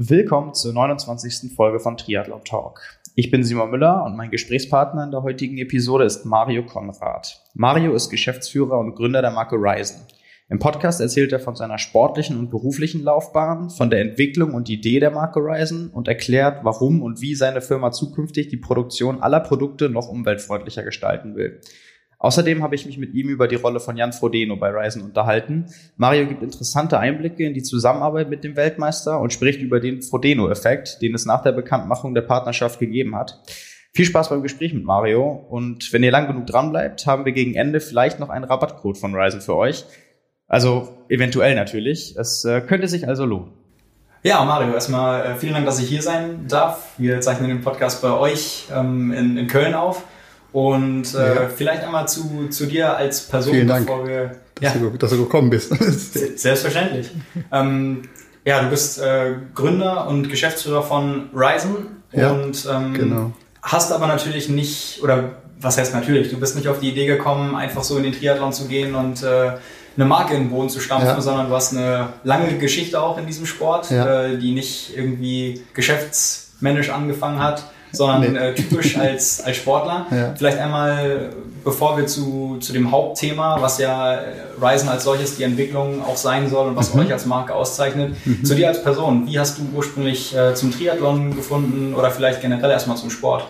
[0.00, 1.56] Willkommen zur 29.
[1.56, 3.00] Folge von Triathlon Talk.
[3.16, 7.42] Ich bin Simon Müller und mein Gesprächspartner in der heutigen Episode ist Mario Konrad.
[7.54, 10.06] Mario ist Geschäftsführer und Gründer der Marke Ryzen.
[10.48, 15.00] Im Podcast erzählt er von seiner sportlichen und beruflichen Laufbahn, von der Entwicklung und Idee
[15.00, 19.90] der Marke Ryzen und erklärt, warum und wie seine Firma zukünftig die Produktion aller Produkte
[19.90, 21.60] noch umweltfreundlicher gestalten will.
[22.20, 25.66] Außerdem habe ich mich mit ihm über die Rolle von Jan Frodeno bei Ryzen unterhalten.
[25.96, 31.00] Mario gibt interessante Einblicke in die Zusammenarbeit mit dem Weltmeister und spricht über den Frodeno-Effekt,
[31.00, 33.40] den es nach der Bekanntmachung der Partnerschaft gegeben hat.
[33.94, 37.32] Viel Spaß beim Gespräch mit Mario und wenn ihr lang genug dran bleibt, haben wir
[37.32, 39.84] gegen Ende vielleicht noch einen Rabattcode von Ryzen für euch.
[40.48, 42.16] Also eventuell natürlich.
[42.16, 43.52] Es äh, könnte sich also lohnen.
[44.24, 46.94] Ja, Mario, erstmal äh, vielen Dank, dass ich hier sein darf.
[46.98, 50.04] Wir zeichnen den Podcast bei euch ähm, in Köln auf.
[50.52, 51.48] Und äh, ja.
[51.54, 54.36] vielleicht einmal zu, zu dir als Person, Vielen Dank, bevor wir.
[54.54, 54.80] Dass, ja.
[54.80, 55.72] du, dass du gekommen bist.
[56.38, 57.10] Selbstverständlich.
[57.52, 58.02] ähm,
[58.44, 63.32] ja, du bist äh, Gründer und Geschäftsführer von Ryzen ja, und ähm, genau.
[63.62, 67.54] hast aber natürlich nicht, oder was heißt natürlich, du bist nicht auf die Idee gekommen,
[67.54, 69.52] einfach so in den Triathlon zu gehen und äh,
[69.96, 71.20] eine Marke in den Boden zu stampfen, ja.
[71.20, 74.24] sondern du hast eine lange Geschichte auch in diesem Sport, ja.
[74.24, 78.38] äh, die nicht irgendwie geschäftsmännisch angefangen hat sondern nee.
[78.38, 80.06] äh, typisch als, als Sportler.
[80.18, 80.34] Ja.
[80.36, 81.30] Vielleicht einmal,
[81.64, 84.22] bevor wir zu, zu dem Hauptthema, was ja äh,
[84.60, 87.00] Ryzen als solches die Entwicklung auch sein soll und was mhm.
[87.00, 88.44] euch als Marke auszeichnet, mhm.
[88.44, 89.26] zu dir als Person.
[89.26, 93.46] Wie hast du ursprünglich äh, zum Triathlon gefunden oder vielleicht generell erstmal zum Sport?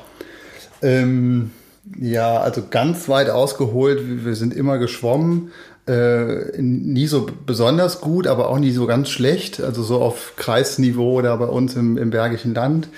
[0.82, 1.52] Ähm,
[1.98, 4.00] ja, also ganz weit ausgeholt.
[4.24, 5.52] Wir sind immer geschwommen.
[5.86, 9.62] Äh, nie so besonders gut, aber auch nie so ganz schlecht.
[9.62, 12.88] Also so auf Kreisniveau da bei uns im, im Bergischen Land.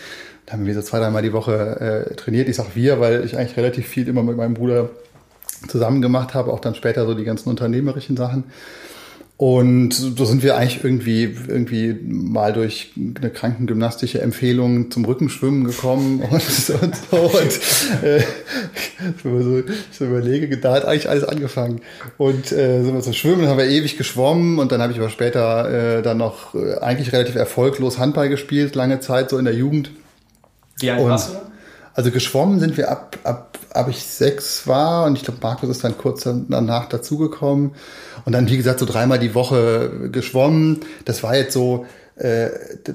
[0.50, 2.48] Da haben wir so zwei, dreimal die Woche äh, trainiert.
[2.48, 4.90] Ich sag wir, weil ich eigentlich relativ viel immer mit meinem Bruder
[5.68, 8.42] zusammen gemacht habe, auch dann später so die ganzen unternehmerischen Sachen.
[9.36, 16.20] Und so sind wir eigentlich irgendwie, irgendwie mal durch eine krankengymnastische Empfehlung zum Rückenschwimmen gekommen
[16.30, 17.16] und, und so.
[17.16, 21.80] Und äh, ich so überlege, da hat eigentlich alles angefangen.
[22.18, 25.10] Und äh, sind wir zum Schwimmen, haben wir ewig geschwommen und dann habe ich aber
[25.10, 29.54] später äh, dann noch äh, eigentlich relativ erfolglos Handball gespielt, lange Zeit, so in der
[29.54, 29.92] Jugend.
[30.82, 31.38] Wie alt und, warst du?
[31.94, 35.84] Also geschwommen sind wir ab, ab, ab ich sechs war und ich glaube, Markus ist
[35.84, 37.72] dann kurz danach dazugekommen.
[38.24, 40.80] Und dann, wie gesagt, so dreimal die Woche geschwommen.
[41.04, 41.86] Das war jetzt so,
[42.16, 42.50] äh,
[42.84, 42.94] das,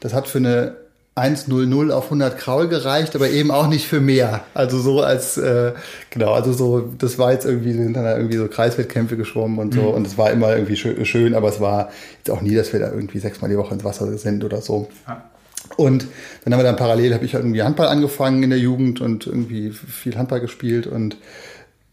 [0.00, 0.76] das hat für eine
[1.14, 4.40] 1,00 auf 100 Kraul gereicht, aber eben auch nicht für mehr.
[4.54, 5.72] Also so als, äh,
[6.08, 9.74] genau, also so, das war jetzt irgendwie, wir sind dann irgendwie so Kreiswettkämpfe geschwommen und
[9.74, 9.88] so mhm.
[9.88, 12.90] und es war immer irgendwie schön, aber es war jetzt auch nie, dass wir da
[12.90, 14.88] irgendwie sechsmal die Woche ins Wasser sind oder so.
[15.06, 15.22] Ja.
[15.76, 16.06] Und
[16.44, 19.70] dann haben wir dann parallel, habe ich irgendwie Handball angefangen in der Jugend und irgendwie
[19.70, 21.16] viel Handball gespielt und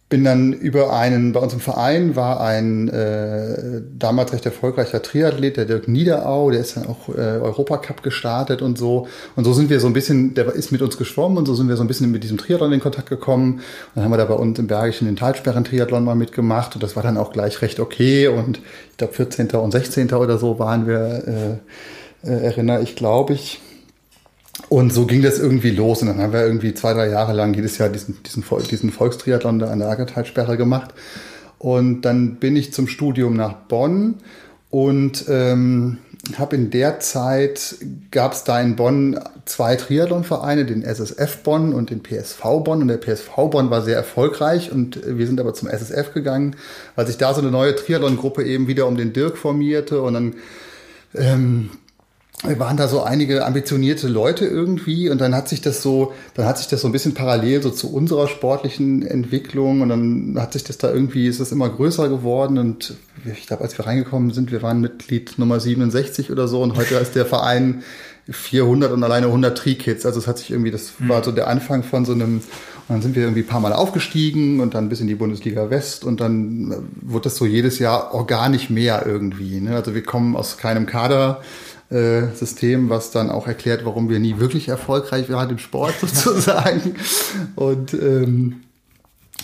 [0.10, 5.56] bin dann über einen, bei uns im Verein war ein äh, damals recht erfolgreicher Triathlet,
[5.56, 9.08] der Dirk Niederau, der ist dann auch äh, Europacup gestartet und so.
[9.36, 11.70] Und so sind wir so ein bisschen, der ist mit uns geschwommen und so sind
[11.70, 13.54] wir so ein bisschen mit diesem Triathlon in Kontakt gekommen.
[13.54, 13.62] Und
[13.94, 17.04] dann haben wir da bei uns im Bergischen den Talsperren-Triathlon mal mitgemacht und das war
[17.04, 18.30] dann auch gleich recht okay.
[18.30, 19.50] Und ich glaube 14.
[19.52, 20.12] und 16.
[20.14, 21.58] oder so waren wir, äh,
[22.24, 23.62] äh, erinnere ich, glaube ich.
[24.68, 26.02] Und so ging das irgendwie los.
[26.02, 29.64] Und dann haben wir irgendwie zwei, drei Jahre lang jedes Jahr diesen, diesen, diesen Volkstriathlon
[29.64, 30.94] an der Aggertalsperre gemacht.
[31.58, 34.16] Und dann bin ich zum Studium nach Bonn
[34.70, 35.98] und ähm,
[36.38, 37.76] habe in der Zeit,
[38.12, 42.82] gab es da in Bonn zwei Triathlonvereine, den SSF Bonn und den PSV Bonn.
[42.82, 46.56] Und der PSV Bonn war sehr erfolgreich und wir sind aber zum SSF gegangen,
[46.96, 50.02] weil sich da so eine neue Triathlon-Gruppe eben wieder um den Dirk formierte.
[50.02, 50.36] Und dann
[51.16, 51.70] ähm,
[52.44, 56.58] waren da so einige ambitionierte Leute irgendwie und dann hat sich das so, dann hat
[56.58, 60.64] sich das so ein bisschen parallel so zu unserer sportlichen Entwicklung und dann hat sich
[60.64, 62.94] das da irgendwie, ist es immer größer geworden und
[63.26, 66.96] ich glaube, als wir reingekommen sind, wir waren Mitglied Nummer 67 oder so und heute
[66.96, 67.84] ist der Verein
[68.32, 70.06] 400 und alleine 100 Tri-Kids.
[70.06, 72.44] Also es hat sich irgendwie, das war so der Anfang von so einem, und
[72.88, 76.04] dann sind wir irgendwie ein paar Mal aufgestiegen und dann bis in die Bundesliga West
[76.04, 79.60] und dann wurde das so jedes Jahr organisch mehr irgendwie.
[79.60, 79.76] Ne?
[79.76, 81.42] Also wir kommen aus keinem Kader
[81.90, 86.96] äh, System, was dann auch erklärt, warum wir nie wirklich erfolgreich waren im Sport sozusagen.
[87.56, 88.62] Und ähm,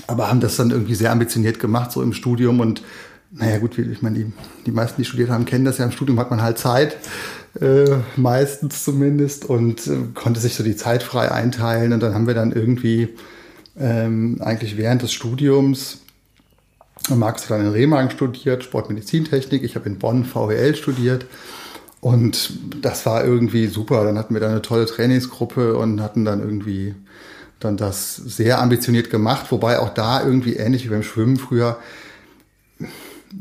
[0.08, 2.60] aber haben das dann irgendwie sehr ambitioniert gemacht, so im Studium.
[2.60, 2.84] Und
[3.32, 4.34] naja, gut, ich meine, die,
[4.66, 5.86] die meisten, die studiert haben, kennen das ja.
[5.86, 6.98] Im Studium hat man halt Zeit,
[7.60, 11.94] äh, meistens zumindest, und äh, konnte sich so die Zeit frei einteilen.
[11.94, 13.10] Und dann haben wir dann irgendwie
[13.80, 16.00] ähm, eigentlich während des Studiums
[17.14, 19.64] Max hat dann in Remagen studiert, Sportmedizintechnik.
[19.64, 21.26] Ich habe in Bonn VWL studiert.
[22.06, 22.52] Und
[22.84, 24.04] das war irgendwie super.
[24.04, 26.94] Dann hatten wir da eine tolle Trainingsgruppe und hatten dann irgendwie
[27.60, 31.80] dann das sehr ambitioniert gemacht, wobei auch da irgendwie ähnlich wie beim Schwimmen früher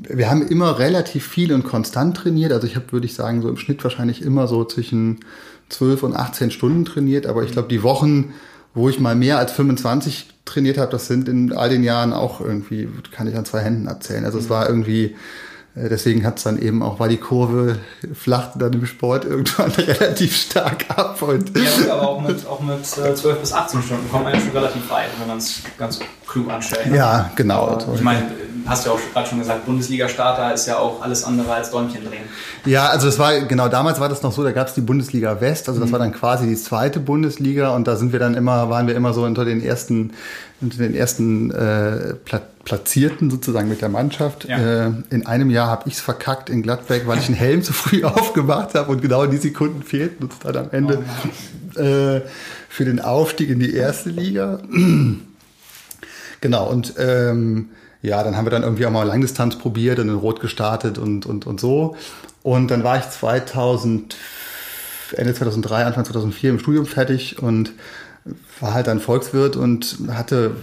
[0.09, 2.53] wir haben immer relativ viel und konstant trainiert.
[2.53, 5.21] Also ich habe, würde ich sagen, so im Schnitt wahrscheinlich immer so zwischen
[5.69, 7.27] 12 und 18 Stunden trainiert.
[7.27, 8.33] Aber ich glaube, die Wochen,
[8.73, 12.41] wo ich mal mehr als 25 trainiert habe, das sind in all den Jahren auch
[12.41, 14.25] irgendwie, kann ich an zwei Händen abzählen.
[14.25, 15.15] Also es war irgendwie
[15.75, 17.79] deswegen hat es dann eben auch, war die Kurve
[18.13, 21.21] flach dann im Sport irgendwann relativ stark ab.
[21.23, 24.41] Und ja, aber auch mit, auch mit 12 äh, bis 18 Stunden kommt man ja
[24.41, 26.91] schon relativ weit, wenn man es ganz klug anstellt.
[26.91, 26.97] Ne?
[26.97, 27.67] Ja, genau.
[27.67, 28.23] Aber ich meine,
[28.67, 32.05] hast du ja auch gerade schon gesagt, Bundesliga-Starter ist ja auch alles andere als Däumchen
[32.05, 32.25] drehen.
[32.65, 35.41] Ja, also das war, genau damals war das noch so, da gab es die Bundesliga
[35.41, 35.93] West, also das mhm.
[35.93, 39.13] war dann quasi die zweite Bundesliga und da sind wir dann immer, waren wir immer
[39.13, 40.13] so unter den ersten,
[40.61, 42.15] unter den ersten äh,
[42.65, 44.47] Platzierten sozusagen mit der Mannschaft.
[44.49, 44.87] Ja.
[44.87, 47.73] Äh, in einem Jahr habe ich es verkackt in Gladbeck, weil ich einen Helm zu
[47.73, 51.03] früh aufgemacht habe und genau die Sekunden fehlten uns dann am Ende
[51.77, 52.23] oh äh,
[52.69, 54.61] für den Aufstieg in die erste Liga.
[56.41, 57.71] genau, und ähm,
[58.05, 61.25] ja, dann haben wir dann irgendwie auch mal Langdistanz probiert und in Rot gestartet und,
[61.25, 61.97] und, und so.
[62.43, 64.15] Und dann war ich 2000,
[65.17, 67.73] Ende 2003, Anfang 2004 im Studium fertig und
[68.61, 70.55] war halt dann Volkswirt und hatte,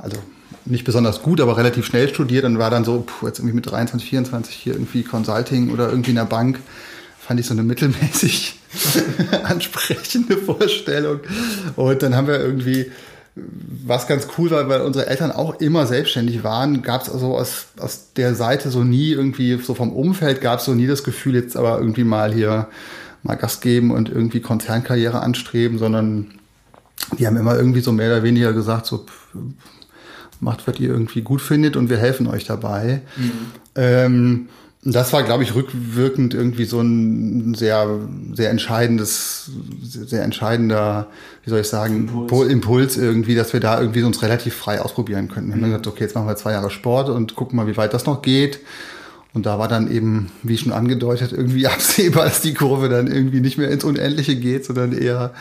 [0.00, 0.18] also
[0.66, 3.68] nicht besonders gut, aber relativ schnell studiert und war dann so, puh, jetzt irgendwie mit
[3.68, 6.60] 23, 24 hier irgendwie Consulting oder irgendwie in der Bank.
[7.18, 8.60] Fand ich so eine mittelmäßig
[9.42, 11.20] ansprechende Vorstellung.
[11.74, 12.92] Und dann haben wir irgendwie
[13.36, 17.66] was ganz cool war, weil unsere Eltern auch immer selbstständig waren, gab es also aus,
[17.78, 21.34] aus der Seite so nie irgendwie, so vom Umfeld gab es so nie das Gefühl,
[21.34, 22.68] jetzt aber irgendwie mal hier
[23.24, 26.34] mal Gast geben und irgendwie Konzernkarriere anstreben, sondern
[27.18, 29.04] die haben immer irgendwie so mehr oder weniger gesagt, so
[30.40, 33.02] macht, was ihr irgendwie gut findet und wir helfen euch dabei.
[33.16, 33.32] Mhm.
[33.74, 34.48] Ähm,
[34.84, 37.88] das war, glaube ich, rückwirkend irgendwie so ein sehr,
[38.34, 39.50] sehr entscheidendes,
[39.82, 41.06] sehr entscheidender,
[41.44, 45.28] wie soll ich sagen, Impuls, Impuls irgendwie, dass wir da irgendwie uns relativ frei ausprobieren
[45.28, 45.48] könnten.
[45.48, 45.66] Wir haben mhm.
[45.66, 48.20] gesagt, okay, jetzt machen wir zwei Jahre Sport und gucken mal, wie weit das noch
[48.20, 48.60] geht.
[49.34, 53.40] Und da war dann eben, wie schon angedeutet, irgendwie absehbar, dass die Kurve dann irgendwie
[53.40, 55.32] nicht mehr ins Unendliche geht, sondern eher,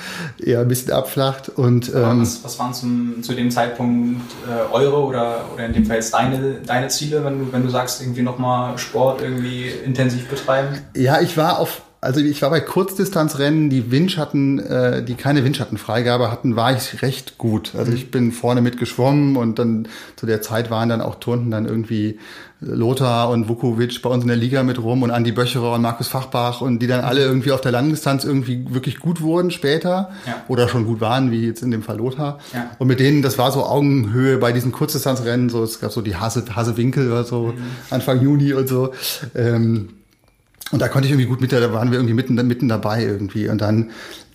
[0.43, 1.49] eher ein bisschen abflacht.
[1.49, 5.85] Und, ähm, was, was waren zum, zu dem Zeitpunkt äh, eure oder, oder in dem
[5.85, 10.27] Fall jetzt deine, deine Ziele, wenn du, wenn du sagst, irgendwie nochmal Sport irgendwie intensiv
[10.27, 10.79] betreiben?
[10.95, 16.31] Ja, ich war auf also ich war bei Kurzdistanzrennen, die Windschatten, äh, die keine Windschattenfreigabe
[16.31, 17.73] hatten, war ich recht gut.
[17.77, 17.97] Also mhm.
[17.97, 22.19] ich bin vorne mitgeschwommen und dann zu der Zeit waren dann auch Turnten dann irgendwie
[22.59, 26.07] Lothar und Vukovic bei uns in der Liga mit rum und Andi Böcherer und Markus
[26.07, 30.43] Fachbach und die dann alle irgendwie auf der Langdistanz irgendwie wirklich gut wurden später ja.
[30.47, 32.39] oder schon gut waren, wie jetzt in dem Fall Lothar.
[32.53, 32.71] Ja.
[32.79, 36.15] Und mit denen, das war so Augenhöhe bei diesen Kurzdistanzrennen, so es gab so die
[36.15, 37.63] Hase, Hasewinkel oder so mhm.
[37.89, 38.93] Anfang Juni und so.
[39.35, 39.89] Ähm,
[40.71, 43.47] und da konnte ich irgendwie gut mit, da waren wir irgendwie mitten, mitten dabei irgendwie.
[43.47, 43.91] Und dann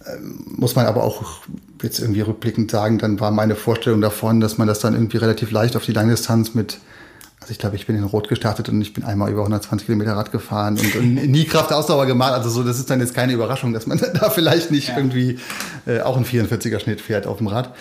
[0.07, 1.41] ähm, muss man aber auch
[1.83, 5.51] jetzt irgendwie rückblickend sagen, dann war meine Vorstellung davon, dass man das dann irgendwie relativ
[5.51, 6.79] leicht auf die Langdistanz mit
[7.41, 10.13] also ich glaube, ich bin in Rot gestartet und ich bin einmal über 120 Kilometer
[10.13, 12.33] Rad gefahren und, und nie Kraftausdauer gemacht.
[12.33, 14.97] Also so, das ist dann jetzt keine Überraschung, dass man da vielleicht nicht ja.
[14.97, 15.39] irgendwie
[15.87, 17.75] äh, auch einen 44er Schnitt fährt auf dem Rad.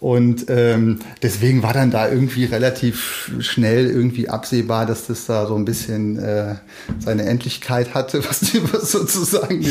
[0.00, 5.54] Und ähm, deswegen war dann da irgendwie relativ schnell irgendwie absehbar, dass das da so
[5.54, 6.54] ein bisschen äh,
[6.98, 9.62] seine Endlichkeit hatte, was, was sozusagen.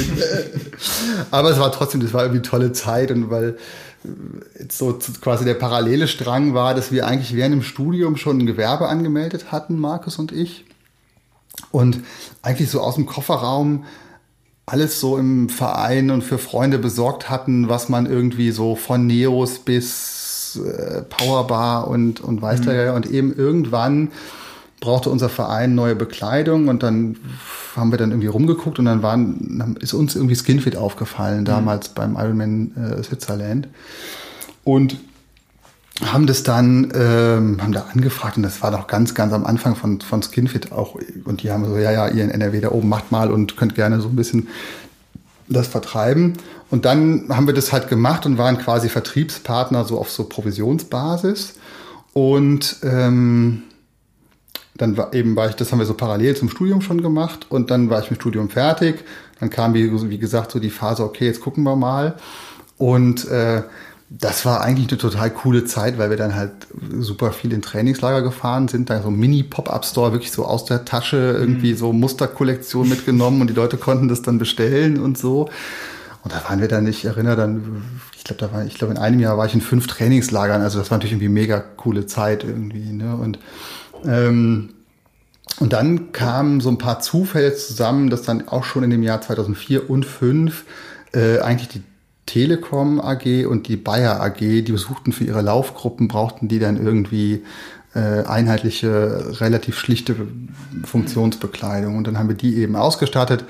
[1.31, 3.57] Aber es war trotzdem, das war irgendwie tolle Zeit und weil
[4.57, 8.45] jetzt so quasi der parallele Strang war, dass wir eigentlich während dem Studium schon ein
[8.45, 10.63] Gewerbe angemeldet hatten, Markus und ich.
[11.71, 12.01] Und
[12.43, 13.83] eigentlich so aus dem Kofferraum
[14.67, 19.57] alles so im Verein und für Freunde besorgt hatten, was man irgendwie so von Neos
[19.57, 20.18] bis
[20.57, 22.93] äh, Powerbar und, und weiß mhm.
[22.95, 24.09] und eben irgendwann
[24.79, 27.17] brauchte unser Verein neue Bekleidung und dann
[27.75, 31.45] haben wir dann irgendwie rumgeguckt und dann waren, ist uns irgendwie Skinfit aufgefallen, mhm.
[31.45, 33.67] damals beim Ironman äh, Switzerland.
[34.63, 34.97] Und
[36.05, 39.75] haben das dann, ähm, haben da angefragt und das war doch ganz, ganz am Anfang
[39.75, 40.97] von, von Skinfit auch.
[41.25, 43.75] Und die haben so, ja, ja, ihr in NRW da oben macht mal und könnt
[43.75, 44.47] gerne so ein bisschen
[45.49, 46.33] das vertreiben.
[46.69, 51.55] Und dann haben wir das halt gemacht und waren quasi Vertriebspartner so auf so Provisionsbasis.
[52.13, 53.63] Und ähm,
[54.75, 57.69] dann war eben war ich, das haben wir so parallel zum Studium schon gemacht und
[57.69, 59.03] dann war ich mit Studium fertig.
[59.39, 62.15] Dann kam wie, wie gesagt so die Phase, okay, jetzt gucken wir mal.
[62.77, 63.63] Und äh,
[64.09, 66.51] das war eigentlich eine total coole Zeit, weil wir dann halt
[66.97, 71.73] super viel in Trainingslager gefahren sind, da so Mini-Pop-Up-Store wirklich so aus der Tasche irgendwie
[71.73, 71.77] mhm.
[71.77, 75.49] so Musterkollektion mitgenommen und die Leute konnten das dann bestellen und so.
[76.23, 77.83] Und da waren wir dann, ich erinnere dann,
[78.17, 80.79] ich glaube, da war, ich glaube, in einem Jahr war ich in fünf Trainingslagern, also
[80.79, 83.15] das war natürlich irgendwie mega coole Zeit irgendwie, ne?
[83.15, 83.39] Und
[84.05, 84.69] ähm,
[85.59, 89.21] und dann kamen so ein paar Zufälle zusammen, dass dann auch schon in dem Jahr
[89.21, 90.65] 2004 und 2005
[91.13, 91.83] äh, eigentlich die
[92.25, 97.43] Telekom AG und die Bayer AG, die besuchten für ihre Laufgruppen, brauchten die dann irgendwie
[97.95, 100.15] äh, einheitliche, relativ schlichte
[100.85, 101.97] Funktionsbekleidung.
[101.97, 103.43] Und dann haben wir die eben ausgestattet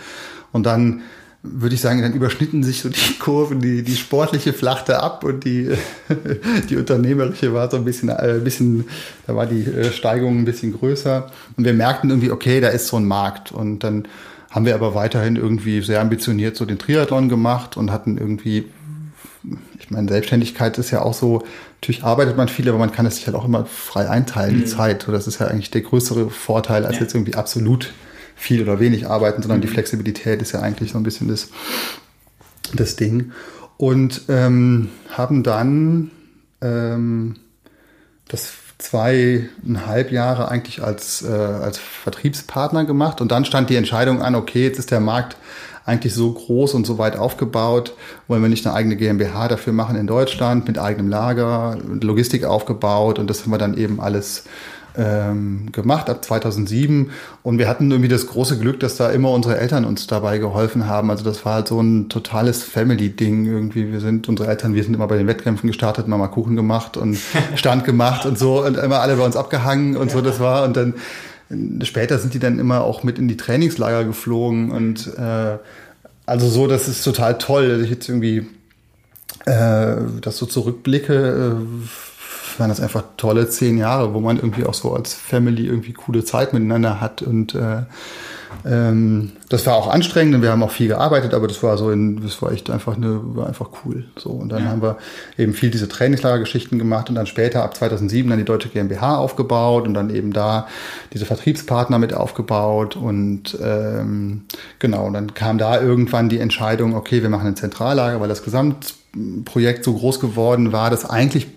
[0.51, 1.01] und dann
[1.41, 5.45] würde ich sagen, dann überschnitten sich so die Kurven, die, die sportliche flachte ab und
[5.45, 5.69] die,
[6.69, 8.85] die unternehmerische war so ein bisschen, äh, ein bisschen,
[9.25, 11.31] da war die äh, Steigung ein bisschen größer.
[11.55, 13.51] Und wir merkten irgendwie, okay, da ist so ein Markt.
[13.51, 14.07] Und dann
[14.51, 18.65] haben wir aber weiterhin irgendwie sehr ambitioniert so den Triathlon gemacht und hatten irgendwie,
[19.79, 21.43] ich meine, Selbstständigkeit ist ja auch so,
[21.79, 24.59] natürlich arbeitet man viel, aber man kann es sich halt auch immer frei einteilen, mhm.
[24.61, 25.07] die Zeit.
[25.07, 27.01] Und das ist ja eigentlich der größere Vorteil, als ja.
[27.03, 27.93] jetzt irgendwie absolut
[28.39, 29.63] viel oder wenig arbeiten, sondern mhm.
[29.63, 31.49] die Flexibilität ist ja eigentlich so ein bisschen das,
[32.73, 33.31] das Ding.
[33.77, 36.11] Und ähm, haben dann
[36.61, 37.35] ähm,
[38.27, 43.19] das zweieinhalb Jahre eigentlich als, äh, als Vertriebspartner gemacht.
[43.19, 45.35] Und dann stand die Entscheidung an, okay, jetzt ist der Markt
[45.85, 47.93] eigentlich so groß und so weit aufgebaut,
[48.27, 53.17] wollen wir nicht eine eigene GmbH dafür machen in Deutschland mit eigenem Lager, Logistik aufgebaut
[53.17, 54.43] und das haben wir dann eben alles
[54.97, 57.11] ähm, gemacht ab 2007
[57.43, 60.87] und wir hatten irgendwie das große Glück, dass da immer unsere Eltern uns dabei geholfen
[60.87, 61.11] haben.
[61.11, 63.91] Also das war halt so ein totales Family-Ding irgendwie.
[63.91, 67.17] Wir sind unsere Eltern, wir sind immer bei den Wettkämpfen gestartet, Mama Kuchen gemacht und
[67.55, 70.77] Stand gemacht und so und immer alle bei uns abgehangen und so das war und
[70.77, 70.93] dann
[71.83, 75.57] später sind die dann immer auch mit in die Trainingslager geflogen und äh,
[76.29, 77.69] also so, das ist total toll.
[77.69, 78.45] dass Ich jetzt irgendwie
[79.45, 81.87] äh, das so zurückblicke, äh,
[82.59, 86.23] waren das einfach tolle zehn Jahre, wo man irgendwie auch so als Family irgendwie coole
[86.23, 87.83] Zeit miteinander hat und äh,
[88.65, 91.91] ähm, das war auch anstrengend und wir haben auch viel gearbeitet, aber das war so
[91.91, 94.05] in, das war echt einfach eine, war einfach cool.
[94.17, 94.69] So und dann ja.
[94.69, 94.97] haben wir
[95.37, 99.87] eben viel diese Trainingslagergeschichten gemacht und dann später ab 2007 dann die deutsche GmbH aufgebaut
[99.87, 100.67] und dann eben da
[101.13, 104.45] diese Vertriebspartner mit aufgebaut und ähm,
[104.79, 108.43] genau und dann kam da irgendwann die Entscheidung, okay, wir machen ein Zentrallager, weil das
[108.43, 111.47] Gesamtprojekt so groß geworden war, dass eigentlich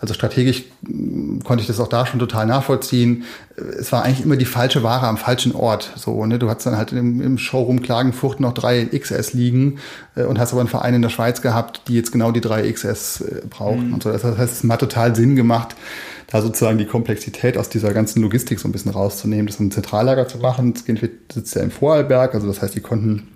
[0.00, 3.24] also strategisch hm, konnte ich das auch da schon total nachvollziehen.
[3.56, 5.92] Es war eigentlich immer die falsche Ware am falschen Ort.
[5.96, 6.38] So, ne?
[6.38, 9.78] Du hattest dann halt im, im Showroom Klagenfurt noch drei XS liegen
[10.14, 12.70] äh, und hast aber einen Verein in der Schweiz gehabt, die jetzt genau die drei
[12.70, 13.88] XS äh, brauchen.
[13.88, 13.94] Mhm.
[13.94, 14.12] Und so.
[14.12, 15.74] Das heißt, es hat total Sinn gemacht,
[16.28, 20.28] da sozusagen die Komplexität aus dieser ganzen Logistik so ein bisschen rauszunehmen, das ein Zentrallager
[20.28, 20.74] zu machen.
[20.74, 20.84] Das
[21.34, 23.28] sitzt ja im Vorarlberg, also das heißt, die konnten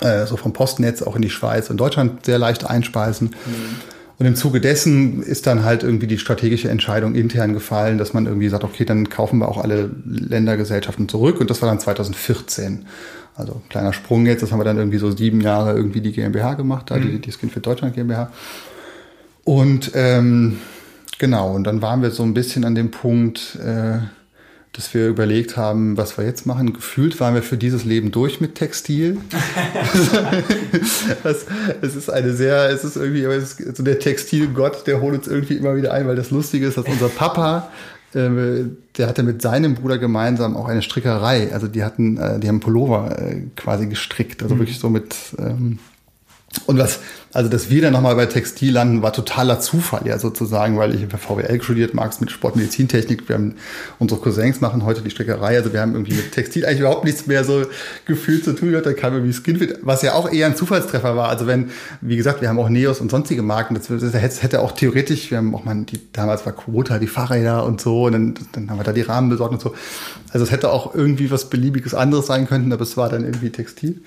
[0.00, 3.28] äh, so vom Postnetz auch in die Schweiz und Deutschland sehr leicht einspeisen.
[3.46, 3.97] Mhm.
[4.18, 8.26] Und im Zuge dessen ist dann halt irgendwie die strategische Entscheidung intern gefallen, dass man
[8.26, 11.40] irgendwie sagt, okay, dann kaufen wir auch alle Ländergesellschaften zurück.
[11.40, 12.86] Und das war dann 2014.
[13.36, 16.54] Also kleiner Sprung jetzt, das haben wir dann irgendwie so sieben Jahre irgendwie die GmbH
[16.54, 17.02] gemacht, da mhm.
[17.02, 18.32] die, die Skin für Deutschland GmbH.
[19.44, 20.58] Und ähm,
[21.18, 23.98] genau, und dann waren wir so ein bisschen an dem Punkt, äh,
[24.72, 26.72] dass wir überlegt haben, was wir jetzt machen.
[26.72, 29.18] Gefühlt waren wir für dieses Leben durch mit Textil.
[31.22, 31.46] das,
[31.80, 35.26] es ist eine sehr, es ist irgendwie, es ist so der Textilgott, der holt uns
[35.26, 37.70] irgendwie immer wieder ein, weil das Lustige ist, dass unser Papa
[38.14, 38.64] äh,
[38.96, 41.52] der hatte mit seinem Bruder gemeinsam auch eine Strickerei.
[41.52, 44.42] Also die hatten, äh, die haben Pullover äh, quasi gestrickt.
[44.42, 44.60] Also mhm.
[44.60, 45.78] wirklich so mit ähm,
[46.66, 47.00] und was,
[47.32, 51.06] also dass wir dann nochmal bei Textil landen, war totaler Zufall ja sozusagen, weil ich
[51.06, 53.54] bei VWL studiert, Marx mit Sportmedizintechnik, wir haben,
[53.98, 57.26] unsere Cousins machen heute die Streckerei, also wir haben irgendwie mit Textil eigentlich überhaupt nichts
[57.26, 57.66] mehr so
[58.06, 58.70] gefühlt zu tun.
[58.70, 62.16] Gehabt, da kam irgendwie Skinfit, was ja auch eher ein Zufallstreffer war, also wenn, wie
[62.16, 65.54] gesagt, wir haben auch Neos und sonstige Marken, das, das hätte auch theoretisch, wir haben
[65.54, 68.84] auch mal, die, damals war Quota, die Fahrräder und so, und dann, dann haben wir
[68.84, 69.74] da die Rahmen besorgt und so,
[70.32, 73.50] also es hätte auch irgendwie was beliebiges anderes sein können, aber es war dann irgendwie
[73.50, 74.00] Textil.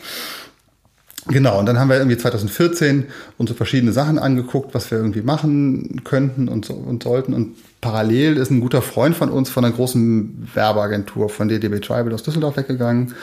[1.28, 3.06] Genau, und dann haben wir irgendwie 2014
[3.38, 7.34] uns so verschiedene Sachen angeguckt, was wir irgendwie machen könnten und, so, und sollten.
[7.34, 12.14] Und parallel ist ein guter Freund von uns von einer großen Werbeagentur von DDB Tribal
[12.14, 13.14] aus Düsseldorf weggegangen.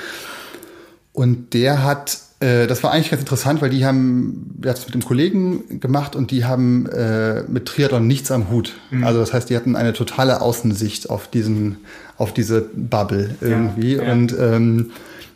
[1.13, 5.81] Und der hat, das war eigentlich ganz interessant, weil die haben, es mit dem Kollegen
[5.81, 8.77] gemacht und die haben äh, mit Triathlon nichts am Hut.
[8.91, 9.03] Mhm.
[9.03, 11.79] Also das heißt, die hatten eine totale Außensicht auf diesen,
[12.17, 13.97] auf diese Bubble irgendwie.
[13.97, 14.13] Ja, ja.
[14.13, 14.91] Und ähm,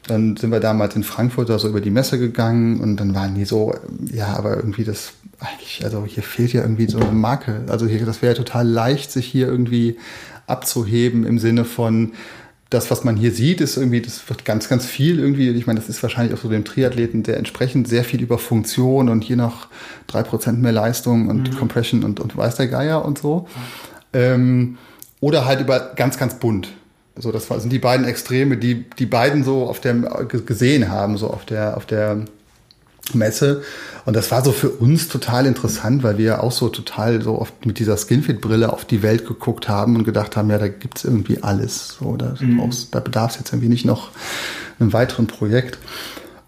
[0.07, 3.35] dann sind wir damals in Frankfurt da so über die Messe gegangen und dann waren
[3.35, 3.75] die so,
[4.13, 7.63] ja, aber irgendwie das, eigentlich, also hier fehlt ja irgendwie so eine Marke.
[7.69, 9.97] Also hier, das wäre ja total leicht, sich hier irgendwie
[10.47, 12.13] abzuheben im Sinne von,
[12.73, 15.51] das, was man hier sieht, ist irgendwie, das wird ganz, ganz viel irgendwie.
[15.51, 19.09] Ich meine, das ist wahrscheinlich auch so dem Triathleten der entsprechend sehr viel über Funktion
[19.09, 19.69] und hier noch
[20.07, 21.57] drei Prozent mehr Leistung und mhm.
[21.59, 23.49] Compression und, und weiß der Geier und so.
[24.13, 24.79] Ähm,
[25.21, 26.69] oder halt über ganz, ganz bunt.
[27.17, 31.29] So, das sind die beiden Extreme, die die beiden so auf der gesehen haben, so
[31.29, 32.25] auf der auf der
[33.15, 33.63] Messe.
[34.05, 37.67] Und das war so für uns total interessant, weil wir auch so total so oft
[37.67, 41.43] mit dieser Skinfit-Brille auf die Welt geguckt haben und gedacht haben, ja, da gibt's irgendwie
[41.43, 41.97] alles.
[42.01, 42.71] So, da, mhm.
[42.91, 44.11] da bedarf es jetzt irgendwie nicht noch
[44.79, 45.79] einem weiteren Projekt.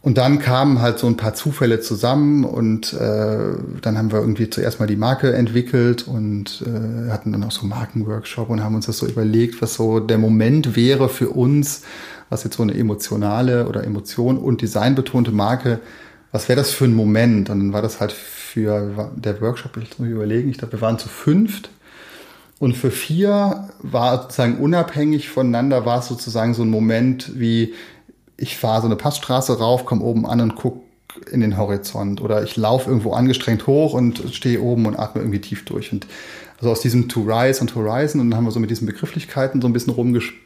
[0.04, 3.38] Und dann kamen halt so ein paar Zufälle zusammen und äh,
[3.80, 7.62] dann haben wir irgendwie zuerst mal die Marke entwickelt und äh, hatten dann auch so
[7.62, 11.84] einen Markenworkshop und haben uns das so überlegt, was so der Moment wäre für uns,
[12.28, 15.80] was jetzt so eine emotionale oder Emotion und designbetonte Marke,
[16.34, 17.48] was wäre das für ein Moment?
[17.48, 20.98] Und dann war das halt für der Workshop, ich muss überlegen, ich glaube, wir waren
[20.98, 21.70] zu fünft.
[22.58, 27.72] Und für vier war sozusagen unabhängig voneinander, war es sozusagen so ein Moment wie,
[28.36, 30.80] ich fahre so eine Passstraße rauf, komme oben an und gucke
[31.30, 35.40] in den Horizont oder ich laufe irgendwo angestrengt hoch und stehe oben und atme irgendwie
[35.40, 35.92] tief durch.
[35.92, 36.08] Und
[36.58, 39.62] also aus diesem To Rise und Horizon und dann haben wir so mit diesen Begrifflichkeiten
[39.62, 40.43] so ein bisschen rumgespielt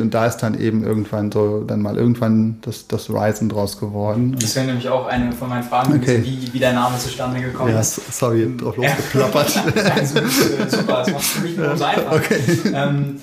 [0.00, 4.36] und da ist dann eben irgendwann so dann mal irgendwann das, das Risen draus geworden.
[4.40, 6.22] Das wäre nämlich auch eine von meinen Fragen, okay.
[6.22, 8.00] wie, wie der Name zustande gekommen ja, ist.
[8.12, 9.62] Sorry, drauf losgeplappert.
[9.94, 10.20] also,
[10.68, 12.12] super, das macht es für mich nur so einfach.
[12.12, 12.40] Okay.
[12.72, 13.20] Ähm,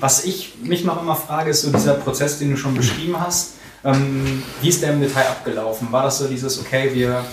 [0.00, 3.54] was ich mich noch immer frage, ist so dieser Prozess, den du schon beschrieben hast.
[3.84, 5.88] Ähm, wie ist der im Detail abgelaufen?
[5.92, 7.24] War das so dieses, okay, wir,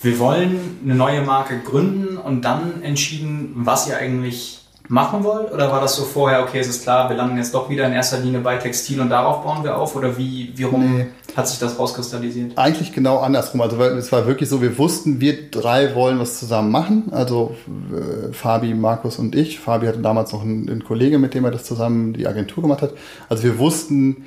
[0.00, 4.58] wir wollen eine neue Marke gründen und dann entschieden, was ihr eigentlich
[4.88, 5.52] machen wollt?
[5.52, 7.92] Oder war das so vorher, okay, es ist klar, wir landen jetzt doch wieder in
[7.92, 9.94] erster Linie bei Textil und darauf bauen wir auf?
[9.94, 11.06] Oder wie, wie rum nee.
[11.36, 12.56] hat sich das rauskristallisiert?
[12.56, 13.60] Eigentlich genau andersrum.
[13.60, 17.12] Also es war wirklich so, wir wussten, wir drei wollen was zusammen machen.
[17.12, 19.60] Also äh, Fabi, Markus und ich.
[19.60, 22.80] Fabi hatte damals noch einen, einen Kollege, mit dem er das zusammen die Agentur gemacht
[22.80, 22.94] hat.
[23.28, 24.24] Also wir wussten,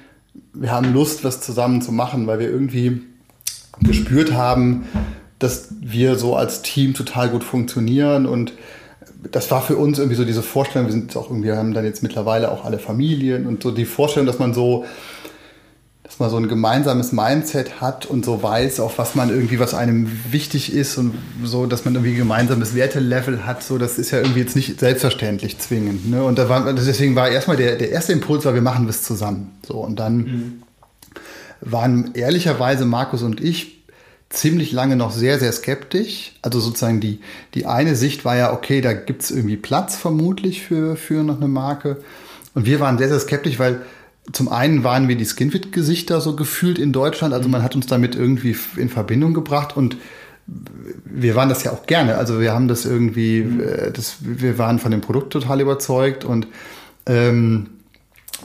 [0.54, 3.02] wir haben Lust, was zusammen zu machen, weil wir irgendwie
[3.82, 4.86] gespürt haben,
[5.40, 8.54] dass wir so als Team total gut funktionieren und
[9.30, 12.02] das war für uns irgendwie so diese Vorstellung, wir sind auch irgendwie, haben dann jetzt
[12.02, 14.86] mittlerweile auch alle Familien und so die Vorstellung, dass man so,
[16.04, 19.74] dass man so ein gemeinsames Mindset hat und so weiß, auf was man irgendwie, was
[19.74, 21.14] einem wichtig ist und
[21.44, 24.80] so, dass man irgendwie ein gemeinsames Wertelevel hat, so, das ist ja irgendwie jetzt nicht
[24.80, 26.10] selbstverständlich zwingend.
[26.10, 26.24] Ne?
[26.24, 29.52] Und da war, deswegen war erstmal der, der erste Impuls war, wir machen das zusammen.
[29.66, 30.64] So, und dann mhm.
[31.62, 33.81] waren ehrlicherweise Markus und ich
[34.32, 36.34] ziemlich lange noch sehr, sehr skeptisch.
[36.42, 37.20] Also sozusagen die,
[37.54, 41.38] die eine Sicht war ja, okay, da gibt es irgendwie Platz vermutlich für, für noch
[41.38, 41.98] eine Marke.
[42.54, 43.82] Und wir waren sehr, sehr skeptisch, weil
[44.32, 47.34] zum einen waren wir die Skinfit-Gesichter so gefühlt in Deutschland.
[47.34, 49.98] Also man hat uns damit irgendwie in Verbindung gebracht und
[51.06, 52.18] wir waren das ja auch gerne.
[52.18, 53.62] Also wir haben das irgendwie, mhm.
[53.62, 56.48] Äh, das, wir waren von dem Produkt total überzeugt und
[57.06, 57.70] ähm,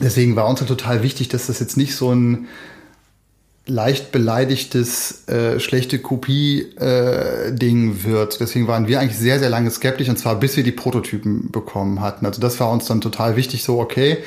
[0.01, 2.47] deswegen war uns halt total wichtig, dass das jetzt nicht so ein
[3.67, 8.39] leicht beleidigtes, äh, schlechte Kopie-Ding äh, wird.
[8.39, 12.01] Deswegen waren wir eigentlich sehr, sehr lange skeptisch und zwar bis wir die Prototypen bekommen
[12.01, 12.25] hatten.
[12.25, 14.17] Also das war uns dann total wichtig, so okay,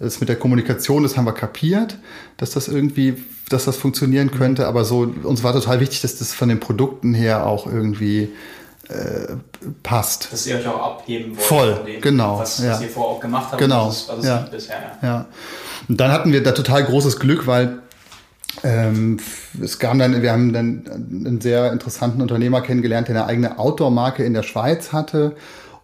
[0.00, 1.98] das mit der Kommunikation, das haben wir kapiert,
[2.36, 3.16] dass das irgendwie,
[3.48, 7.14] dass das funktionieren könnte, aber so, uns war total wichtig, dass das von den Produkten
[7.14, 8.28] her auch irgendwie
[8.88, 9.34] äh,
[9.82, 10.32] passt.
[10.32, 11.46] Dass ihr euch auch abheben wollt.
[11.46, 12.38] Voll, von dem, genau.
[12.38, 12.72] Was, ja.
[12.72, 13.60] was ihr vorher auch gemacht habt.
[13.60, 13.88] Genau.
[13.88, 14.48] Was, was ja.
[14.50, 14.76] bisher.
[15.02, 15.08] Ja.
[15.08, 15.26] ja.
[15.88, 17.80] Und dann hatten wir da total großes Glück, weil
[18.62, 19.18] ähm,
[19.62, 24.24] es kam dann, wir haben dann einen sehr interessanten Unternehmer kennengelernt, der eine eigene Outdoor-Marke
[24.24, 25.36] in der Schweiz hatte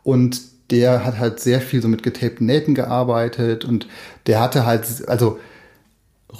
[0.02, 3.86] und der hat halt sehr viel so mit getapten Nähten gearbeitet und
[4.26, 5.38] der hatte halt, also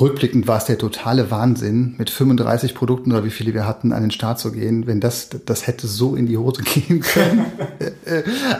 [0.00, 4.02] rückblickend war es der totale Wahnsinn, mit 35 Produkten oder wie viele wir hatten, an
[4.02, 7.46] den Start zu gehen, wenn das, das hätte so in die Hose gehen können.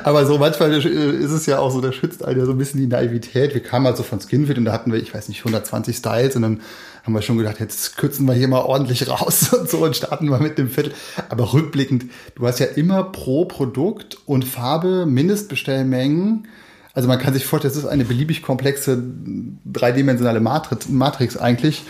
[0.04, 2.80] Aber so manchmal ist es ja auch so, da schützt einen ja so ein bisschen
[2.80, 3.54] die Naivität.
[3.54, 6.42] Wir kamen also von Skinfit und da hatten wir, ich weiß nicht, 120 Styles und
[6.42, 6.60] dann
[7.04, 10.28] haben wir schon gedacht, jetzt kürzen wir hier mal ordentlich raus und so und starten
[10.30, 10.94] wir mit dem Viertel.
[11.28, 16.48] Aber rückblickend, du hast ja immer pro Produkt und Farbe Mindestbestellmengen
[16.94, 19.02] also man kann sich vorstellen, es ist eine beliebig komplexe
[19.64, 21.82] dreidimensionale Matrix, Matrix eigentlich.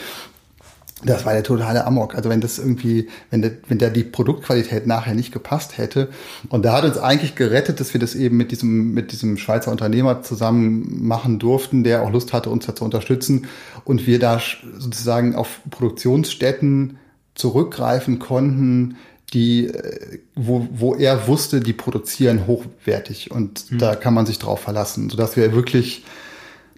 [1.03, 2.15] Das war der totale Amok.
[2.15, 6.09] Also wenn das irgendwie, wenn der, wenn da die Produktqualität nachher nicht gepasst hätte.
[6.49, 9.71] Und da hat uns eigentlich gerettet, dass wir das eben mit diesem, mit diesem Schweizer
[9.71, 13.47] Unternehmer zusammen machen durften, der auch Lust hatte, uns da zu unterstützen.
[13.85, 14.41] Und wir da
[14.79, 16.99] sozusagen auf Produktionsstätten
[17.35, 18.97] zurückgreifen konnten,
[19.33, 23.79] die, äh, wo, wo er wusste, die produzieren hochwertig und mhm.
[23.79, 26.05] da kann man sich drauf verlassen, sodass wir wirklich,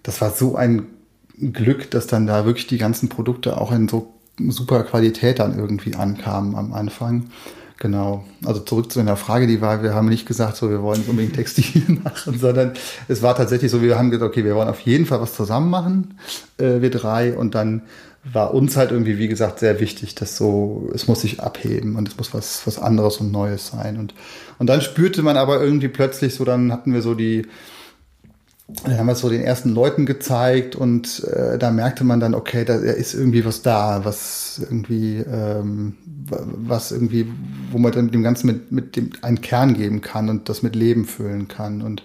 [0.01, 0.87] das war so ein
[1.39, 5.95] Glück, dass dann da wirklich die ganzen Produkte auch in so super Qualität dann irgendwie
[5.95, 7.29] ankamen am Anfang.
[7.79, 8.25] Genau.
[8.43, 11.35] Also zurück zu einer Frage, die war, wir haben nicht gesagt, so wir wollen unbedingt
[11.35, 12.73] Textil machen, sondern
[13.07, 15.69] es war tatsächlich so, wir haben gesagt, okay, wir wollen auf jeden Fall was zusammen
[15.69, 16.17] machen,
[16.57, 17.83] äh, wir drei, und dann
[18.33, 22.07] war uns halt irgendwie, wie gesagt, sehr wichtig, dass so, es muss sich abheben und
[22.07, 23.97] es muss was, was anderes und Neues sein.
[23.97, 24.13] Und,
[24.57, 27.45] und dann spürte man aber irgendwie plötzlich so, dann hatten wir so die,
[28.67, 32.35] dann haben wir es so den ersten Leuten gezeigt und äh, da merkte man dann,
[32.35, 37.31] okay, da ist irgendwie was da, was irgendwie, ähm, was irgendwie,
[37.71, 40.75] wo man dann dem Ganzen mit, mit dem einen Kern geben kann und das mit
[40.75, 41.81] Leben füllen kann.
[41.81, 42.03] Und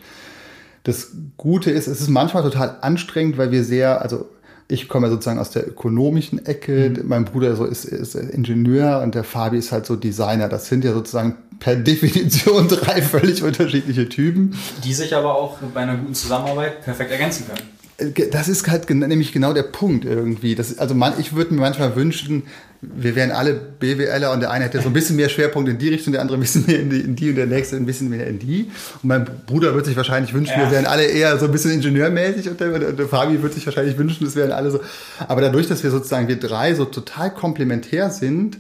[0.85, 4.29] das Gute ist, es ist manchmal total anstrengend, weil wir sehr, also
[4.73, 6.91] ich komme ja sozusagen aus der ökonomischen Ecke.
[6.91, 7.09] Mhm.
[7.09, 10.49] Mein Bruder so ist, ist Ingenieur und der Fabi ist halt so Designer.
[10.49, 14.57] Das sind ja sozusagen per Definition drei völlig unterschiedliche Typen.
[14.85, 17.82] Die sich aber auch bei einer guten Zusammenarbeit perfekt ergänzen können.
[18.03, 20.55] Äh, das ist halt nämlich genau der Punkt irgendwie.
[20.55, 22.45] Das, also man, ich würde mir manchmal wünschen,
[22.83, 25.89] wir wären alle BWLer und der eine hätte so ein bisschen mehr Schwerpunkt in die
[25.89, 28.09] Richtung, der andere ein bisschen mehr in die, in die und der nächste ein bisschen
[28.09, 28.71] mehr in die.
[29.03, 30.65] Und mein Bruder würde sich wahrscheinlich wünschen, ja.
[30.65, 33.67] wir wären alle eher so ein bisschen ingenieurmäßig und der, und der Fabi würde sich
[33.67, 34.81] wahrscheinlich wünschen, es wären alle so.
[35.29, 38.59] Aber dadurch, dass wir sozusagen wir drei so total komplementär sind,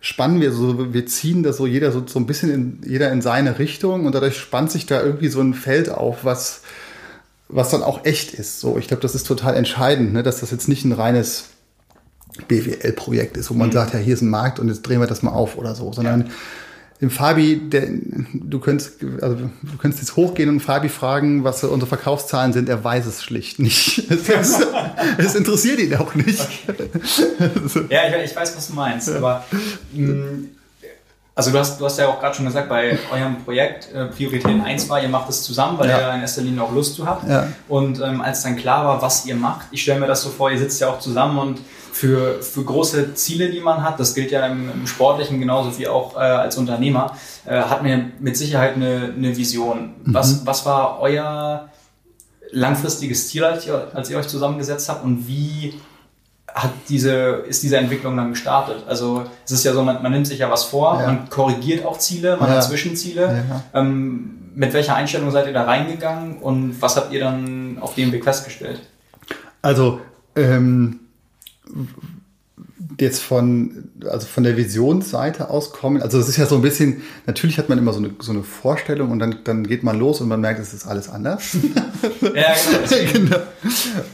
[0.00, 3.20] spannen wir so, wir ziehen das so jeder so, so ein bisschen in, jeder in
[3.20, 6.62] seine Richtung und dadurch spannt sich da irgendwie so ein Feld auf, was,
[7.48, 8.60] was dann auch echt ist.
[8.60, 11.44] So, ich glaube, das ist total entscheidend, ne, dass das jetzt nicht ein reines
[12.46, 13.72] BWL-Projekt ist, wo man mhm.
[13.72, 15.92] sagt, ja, hier ist ein Markt und jetzt drehen wir das mal auf oder so,
[15.92, 16.26] sondern ja.
[17.00, 21.88] dem Fabi, der, du könntest, also du könntest jetzt hochgehen und Fabi fragen, was unsere
[21.88, 22.68] Verkaufszahlen sind.
[22.68, 24.04] Er weiß es schlicht nicht.
[25.16, 26.40] Es, interessiert ihn auch nicht.
[26.68, 26.90] Okay.
[27.88, 29.44] ja, ich, ich, weiß, was du meinst, aber
[29.92, 30.48] mh, mm,
[31.38, 34.60] also du hast, du hast ja auch gerade schon gesagt, bei eurem Projekt äh, Priorität
[34.60, 36.00] 1 war, ihr macht es zusammen, weil ja.
[36.00, 37.28] ihr in erster Linie auch Lust zu habt.
[37.28, 37.46] Ja.
[37.68, 40.50] Und ähm, als dann klar war, was ihr macht, ich stelle mir das so vor,
[40.50, 41.60] ihr sitzt ja auch zusammen und
[41.92, 45.86] für, für große Ziele, die man hat, das gilt ja im, im Sportlichen genauso wie
[45.86, 49.94] auch äh, als Unternehmer, äh, hat man mit Sicherheit eine, eine Vision.
[50.02, 50.14] Mhm.
[50.14, 51.68] Was, was war euer
[52.50, 55.74] langfristiges Ziel, als ihr, als ihr euch zusammengesetzt habt und wie
[56.54, 58.84] hat diese, ist diese Entwicklung dann gestartet?
[58.86, 61.06] Also es ist ja so, man, man nimmt sich ja was vor, ja.
[61.06, 62.56] man korrigiert auch Ziele, man ja.
[62.56, 63.44] hat Zwischenziele.
[63.48, 63.80] Ja.
[63.80, 68.10] Ähm, mit welcher Einstellung seid ihr da reingegangen und was habt ihr dann auf dem
[68.10, 68.80] Weg festgestellt?
[69.62, 70.00] Also
[70.34, 71.00] ähm,
[73.00, 77.02] jetzt von, also von der Visionsseite aus kommen, also es ist ja so ein bisschen,
[77.26, 80.20] natürlich hat man immer so eine, so eine Vorstellung und dann, dann geht man los
[80.20, 81.56] und man merkt, es ist alles anders.
[82.34, 82.54] ja,
[83.12, 83.12] genau.
[83.12, 83.36] genau.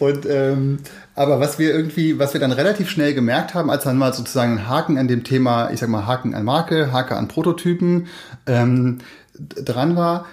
[0.01, 0.79] Und, ähm,
[1.15, 4.59] aber was wir irgendwie, was wir dann relativ schnell gemerkt haben, als dann mal sozusagen
[4.59, 8.09] ein Haken an dem Thema, ich sag mal Haken an Marke, Haken an Prototypen
[8.47, 8.99] ähm,
[9.39, 10.27] dran war,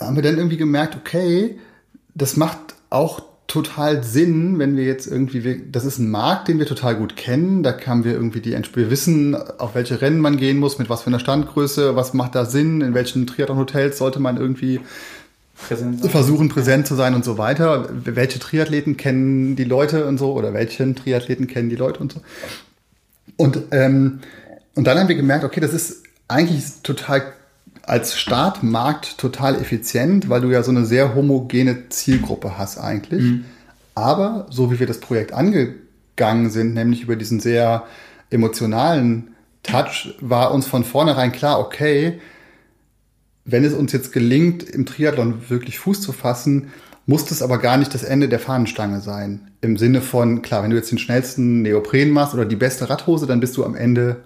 [0.00, 1.58] haben wir dann irgendwie gemerkt, okay,
[2.14, 2.58] das macht
[2.90, 7.16] auch total Sinn, wenn wir jetzt irgendwie, das ist ein Markt, den wir total gut
[7.16, 7.62] kennen.
[7.62, 11.02] Da haben wir irgendwie die, wir wissen, auf welche Rennen man gehen muss, mit was
[11.02, 14.80] für einer Standgröße, was macht da Sinn, in welchen Triathlon-Hotels sollte man irgendwie
[15.66, 17.88] präsent versuchen, präsent zu sein und so weiter.
[18.04, 22.20] Welche Triathleten kennen die Leute und so, oder welchen Triathleten kennen die Leute und so.
[23.38, 24.20] Und, ähm,
[24.74, 27.32] und dann haben wir gemerkt, okay, das ist eigentlich total
[27.88, 33.22] als Startmarkt total effizient, weil du ja so eine sehr homogene Zielgruppe hast eigentlich.
[33.22, 33.44] Mhm.
[33.94, 37.84] Aber so wie wir das Projekt angegangen sind, nämlich über diesen sehr
[38.30, 42.20] emotionalen Touch, war uns von vornherein klar, okay,
[43.44, 46.70] wenn es uns jetzt gelingt, im Triathlon wirklich Fuß zu fassen,
[47.06, 49.50] muss das aber gar nicht das Ende der Fahnenstange sein.
[49.62, 53.26] Im Sinne von, klar, wenn du jetzt den schnellsten Neopren machst oder die beste Radhose,
[53.26, 54.24] dann bist du am Ende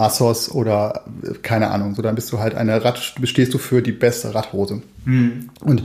[0.00, 1.04] Assos oder
[1.42, 1.94] keine Ahnung.
[1.94, 4.82] So, dann bist du halt eine Rad, bestehst du für die beste Radhose.
[5.04, 5.50] Mhm.
[5.60, 5.84] Und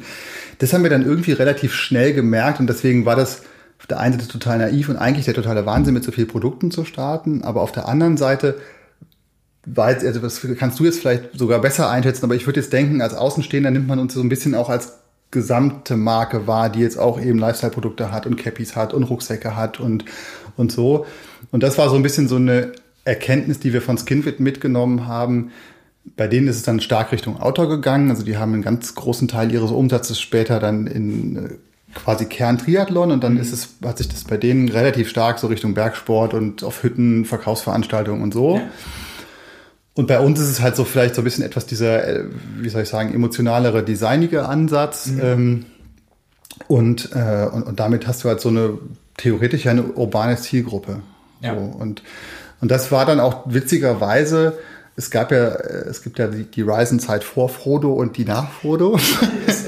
[0.60, 3.44] das haben wir dann irgendwie relativ schnell gemerkt und deswegen war das
[3.80, 6.72] auf der einen Seite total naiv und eigentlich der totale Wahnsinn, mit so vielen Produkten
[6.72, 8.58] zu starten, aber auf der anderen Seite
[9.66, 12.72] war jetzt, also das kannst du jetzt vielleicht sogar besser einschätzen, aber ich würde jetzt
[12.72, 14.94] denken, als Außenstehender nimmt man uns so ein bisschen auch als
[15.32, 19.80] gesamte Marke wahr, die jetzt auch eben Lifestyle-Produkte hat und Cappies hat und Rucksäcke hat
[19.80, 20.06] und,
[20.56, 21.06] und so.
[21.52, 22.72] Und das war so ein bisschen so eine
[23.06, 25.52] Erkenntnis, die wir von Skinfit mitgenommen haben,
[26.18, 28.10] bei denen ist es dann stark Richtung Outdoor gegangen.
[28.10, 31.50] Also die haben einen ganz großen Teil ihres Umsatzes später dann in äh,
[31.94, 33.40] quasi Kern-Triathlon und dann mhm.
[33.40, 37.26] ist es, hat sich das bei denen relativ stark so Richtung Bergsport und auf Hütten,
[37.26, 38.58] Verkaufsveranstaltungen und so.
[38.58, 38.64] Ja.
[39.94, 42.26] Und bei uns ist es halt so vielleicht so ein bisschen etwas dieser, äh,
[42.58, 45.08] wie soll ich sagen, emotionalere, designige Ansatz.
[45.08, 45.20] Mhm.
[45.24, 45.66] Ähm,
[46.68, 48.78] und, äh, und, und damit hast du halt so eine
[49.18, 51.02] theoretisch eine urbane Zielgruppe.
[51.42, 51.56] Ja.
[51.56, 51.62] So.
[51.62, 52.04] Und
[52.62, 54.58] und das war dann auch witzigerweise,
[54.98, 58.98] es gab ja, es gibt ja die, die Ryzen-Zeit vor Frodo und die nach Frodo.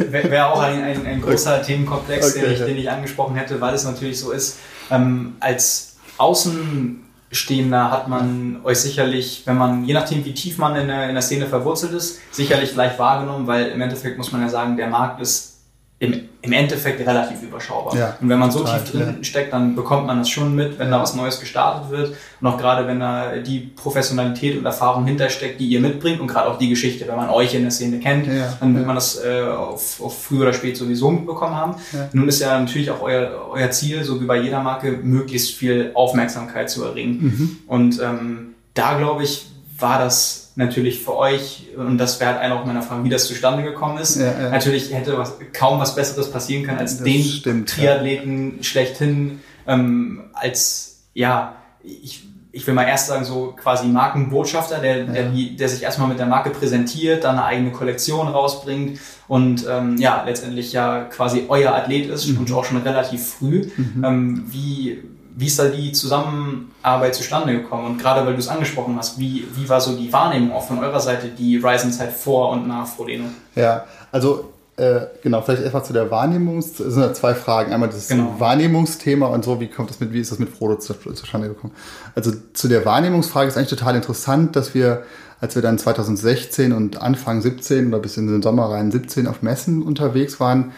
[0.10, 1.66] Wäre wär auch ein, ein, ein großer okay.
[1.66, 4.58] Themenkomplex, den, ich, den ich angesprochen hätte, weil es natürlich so ist,
[4.90, 10.88] ähm, als Außenstehender hat man euch sicherlich, wenn man, je nachdem wie tief man in
[10.88, 14.50] der, in der Szene verwurzelt ist, sicherlich gleich wahrgenommen, weil im Endeffekt muss man ja
[14.50, 15.57] sagen, der Markt ist
[16.00, 17.96] im, im Endeffekt relativ überschaubar.
[17.96, 19.24] Ja, und wenn man so total, tief drin ja.
[19.24, 22.16] steckt, dann bekommt man das schon mit, wenn da was Neues gestartet wird.
[22.40, 26.50] Und auch gerade wenn da die Professionalität und Erfahrung hintersteckt, die ihr mitbringt und gerade
[26.52, 29.24] auch die Geschichte, wenn man euch in der Szene kennt, ja, dann wird man das
[29.24, 31.76] äh, auf, auf früh oder spät sowieso mitbekommen haben.
[32.14, 35.92] Nun ist ja natürlich auch euer, euer Ziel, so wie bei jeder Marke, möglichst viel
[35.96, 37.24] Aufmerksamkeit zu erringen.
[37.24, 37.58] Mhm.
[37.66, 39.48] Und ähm, da glaube ich,
[39.80, 43.28] war das natürlich für euch, und das wäre halt eine auch meiner Fragen, wie das
[43.28, 44.50] zustande gekommen ist, ja, ja.
[44.50, 48.64] natürlich hätte was, kaum was Besseres passieren können, als das den stimmt, Triathleten ja.
[48.64, 55.30] schlechthin ähm, als, ja, ich, ich will mal erst sagen, so quasi Markenbotschafter, der, der,
[55.30, 60.24] der sich erstmal mit der Marke präsentiert, dann eine eigene Kollektion rausbringt und ähm, ja,
[60.26, 62.40] letztendlich ja quasi euer Athlet ist mhm.
[62.40, 63.70] und auch schon relativ früh.
[63.78, 64.04] Mhm.
[64.04, 65.04] Ähm, wie,
[65.40, 67.86] wie ist da die Zusammenarbeit zustande gekommen?
[67.86, 70.80] Und gerade weil du es angesprochen hast, wie, wie war so die Wahrnehmung auch von
[70.80, 73.26] eurer Seite, die Ryzen-Zeit vor und nach Frodeno?
[73.54, 76.58] Ja, also äh, genau, vielleicht erstmal zu der Wahrnehmung.
[76.58, 77.72] Es sind ja zwei Fragen.
[77.72, 78.34] Einmal das genau.
[78.40, 81.74] Wahrnehmungsthema und so, wie kommt das mit, wie ist das mit Frodo zustande gekommen?
[82.16, 85.04] Also zu der Wahrnehmungsfrage ist eigentlich total interessant, dass wir,
[85.40, 89.44] als wir dann 2016 und Anfang 17 oder bis in den Sommer rein 17 auf
[89.44, 90.72] Messen unterwegs waren,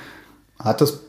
[0.61, 0.99] hat das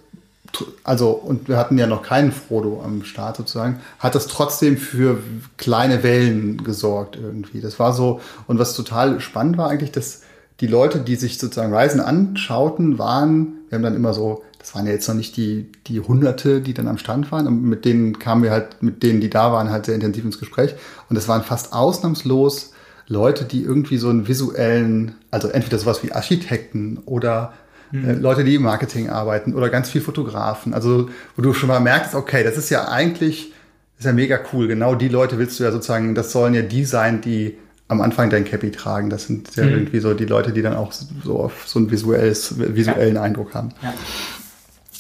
[0.85, 5.19] also, und wir hatten ja noch keinen Frodo am Start sozusagen, hat das trotzdem für
[5.57, 7.61] kleine Wellen gesorgt irgendwie.
[7.61, 10.23] Das war so, und was total spannend war eigentlich, dass
[10.61, 14.87] die Leute, die sich sozusagen Reisen anschauten, waren, wir haben dann immer so, das waren
[14.87, 18.19] ja jetzt noch nicht die, die Hunderte, die dann am Stand waren, und mit denen
[18.19, 20.75] kamen wir halt, mit denen, die da waren, halt sehr intensiv ins Gespräch.
[21.09, 22.73] Und es waren fast ausnahmslos
[23.07, 27.55] Leute, die irgendwie so einen visuellen, also entweder sowas wie Architekten oder
[27.91, 28.21] mhm.
[28.21, 30.75] Leute, die im Marketing arbeiten oder ganz viel Fotografen.
[30.75, 33.53] Also, wo du schon mal merkst, okay, das ist ja eigentlich,
[33.99, 34.69] ist ja mega cool.
[34.69, 38.31] Genau die Leute willst du ja sozusagen, das sollen ja die sein, die am Anfang
[38.31, 39.11] dein Cappy tragen.
[39.11, 39.73] Das sind ja mhm.
[39.73, 43.23] irgendwie so die Leute, die dann auch so auf so einen visuelles, visuellen ja.
[43.23, 43.71] Eindruck haben.
[43.83, 43.93] Ja.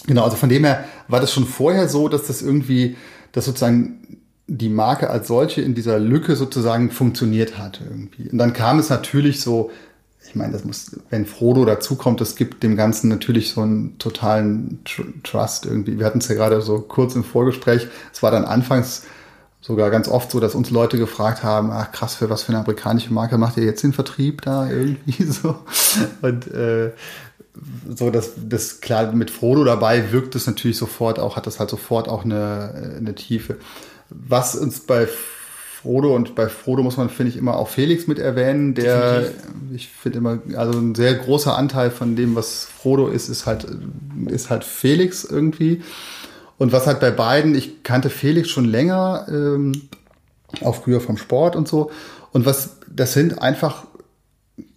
[0.06, 2.96] Genau, also von dem her war das schon vorher so, dass das irgendwie,
[3.32, 8.28] dass sozusagen die Marke als solche in dieser Lücke sozusagen funktioniert hat irgendwie.
[8.28, 9.70] Und dann kam es natürlich so
[10.26, 14.80] ich meine, das muss, wenn Frodo dazukommt, es gibt dem Ganzen natürlich so einen totalen
[15.24, 15.98] Trust irgendwie.
[15.98, 17.88] Wir hatten es ja gerade so kurz im Vorgespräch.
[18.12, 19.04] Es war dann anfangs
[19.60, 22.60] sogar ganz oft so, dass uns Leute gefragt haben, ach krass, für was für eine
[22.60, 25.56] amerikanische Marke macht ihr jetzt den Vertrieb da irgendwie so?
[26.22, 26.92] Und äh,
[27.88, 31.70] so, dass das klar mit Frodo dabei wirkt es natürlich sofort auch, hat das halt
[31.70, 33.56] sofort auch eine, eine Tiefe.
[34.08, 35.08] Was uns bei
[35.80, 39.74] Frodo und bei Frodo muss man, finde ich, immer auch Felix mit erwähnen, der, Definitiv.
[39.74, 43.66] ich finde immer, also ein sehr großer Anteil von dem, was Frodo ist, ist halt,
[44.26, 45.82] ist halt Felix irgendwie.
[46.58, 49.88] Und was halt bei beiden, ich kannte Felix schon länger, ähm,
[50.60, 51.90] auch früher vom Sport und so.
[52.32, 53.86] Und was, das sind einfach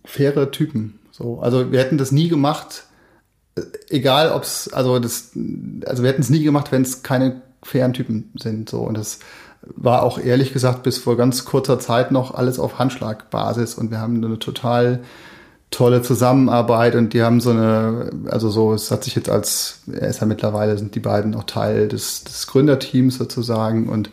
[0.05, 0.99] faire Typen.
[1.11, 2.85] So, also wir hätten das nie gemacht,
[3.55, 5.31] äh, egal ob's, also das,
[5.85, 8.69] also wir hätten es nie gemacht, wenn es keine fairen Typen sind.
[8.69, 9.19] So und das
[9.76, 13.99] war auch ehrlich gesagt bis vor ganz kurzer Zeit noch alles auf Handschlagbasis und wir
[13.99, 15.02] haben eine total
[15.71, 20.08] tolle Zusammenarbeit und die haben so eine, also so, es hat sich jetzt als, er
[20.08, 24.10] ist ja mittlerweile, sind die beiden auch Teil des, des Gründerteams sozusagen und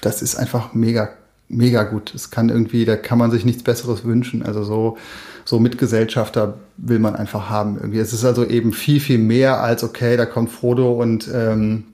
[0.00, 1.10] das ist einfach mega,
[1.48, 2.14] mega gut.
[2.14, 4.42] Es kann irgendwie, da kann man sich nichts Besseres wünschen.
[4.42, 4.98] Also so,
[5.44, 7.98] so Mitgesellschafter will man einfach haben irgendwie.
[7.98, 11.84] Es ist also eben viel, viel mehr als, okay, da kommt Frodo und ähm,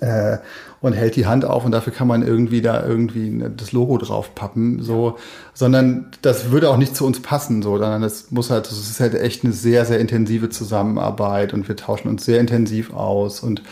[0.00, 0.38] äh,
[0.80, 4.34] und hält die Hand auf und dafür kann man irgendwie da irgendwie das Logo drauf
[4.34, 5.18] pappen, so,
[5.52, 9.00] sondern das würde auch nicht zu uns passen, so, sondern das muss halt, das ist
[9.00, 13.62] halt echt eine sehr, sehr intensive Zusammenarbeit und wir tauschen uns sehr intensiv aus und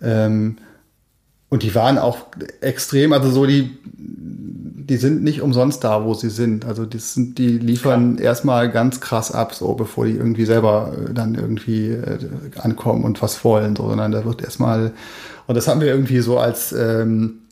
[0.00, 0.56] ähm,
[1.48, 2.18] und die waren auch
[2.60, 6.64] extrem, also so die, die sind nicht umsonst da, wo sie sind.
[6.64, 11.14] Also die sind, die liefern erstmal ganz krass ab, so bevor die irgendwie selber äh,
[11.14, 12.18] dann irgendwie äh,
[12.56, 14.92] ankommen und was wollen, so, sondern da wird erstmal
[15.46, 17.42] und das haben wir irgendwie so als, ähm,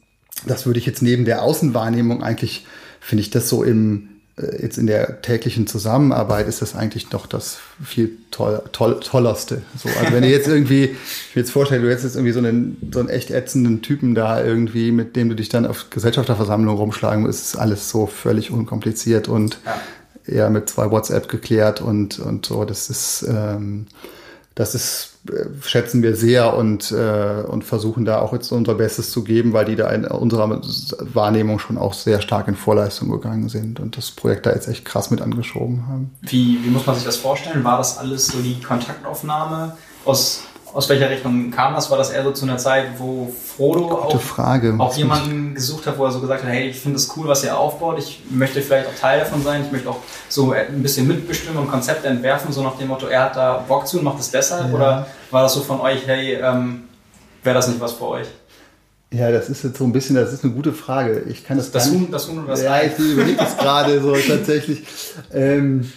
[0.46, 2.66] das würde ich jetzt neben der Außenwahrnehmung eigentlich,
[3.00, 7.26] finde ich das so im, äh, jetzt in der täglichen Zusammenarbeit ist das eigentlich doch
[7.26, 9.62] das viel toll, toll, tollerste.
[9.80, 12.40] So, also wenn ihr jetzt irgendwie, ich mir jetzt vorstelle, du hättest jetzt irgendwie so
[12.40, 16.76] einen, so einen echt ätzenden Typen da irgendwie, mit dem du dich dann auf Gesellschafterversammlung
[16.76, 20.34] rumschlagen musst, ist alles so völlig unkompliziert und ja.
[20.34, 22.64] eher mit zwei WhatsApp geklärt und, und so.
[22.64, 23.86] Das ist, ähm,
[24.56, 25.13] das ist
[25.62, 29.64] schätzen wir sehr und, äh, und versuchen da auch jetzt unser Bestes zu geben, weil
[29.64, 30.60] die da in unserer
[31.00, 34.84] Wahrnehmung schon auch sehr stark in Vorleistung gegangen sind und das Projekt da jetzt echt
[34.84, 36.10] krass mit angeschoben haben.
[36.22, 37.64] Wie, wie muss man sich das vorstellen?
[37.64, 40.42] War das alles so die Kontaktaufnahme aus
[40.74, 41.90] aus welcher Richtung kam das?
[41.90, 44.38] War das eher so zu einer Zeit, wo Frodo auch,
[44.78, 47.44] auch jemanden gesucht hat, wo er so gesagt hat, hey, ich finde es cool, was
[47.44, 51.06] ihr aufbaut, ich möchte vielleicht auch Teil davon sein, ich möchte auch so ein bisschen
[51.06, 54.18] mitbestimmen und Konzepte entwerfen, so nach dem Motto, er hat da Bock zu und macht
[54.18, 54.68] es deshalb?
[54.68, 54.74] Ja.
[54.74, 56.84] Oder war das so von euch, hey, ähm,
[57.44, 58.26] wäre das nicht was für euch?
[59.12, 61.22] Ja, das ist jetzt so ein bisschen, das ist eine gute Frage.
[61.28, 64.16] Ich kann das, das Huhn, das Huhn und das Ja, ich überlege das gerade so
[64.28, 64.82] tatsächlich.
[65.32, 65.92] Ähm,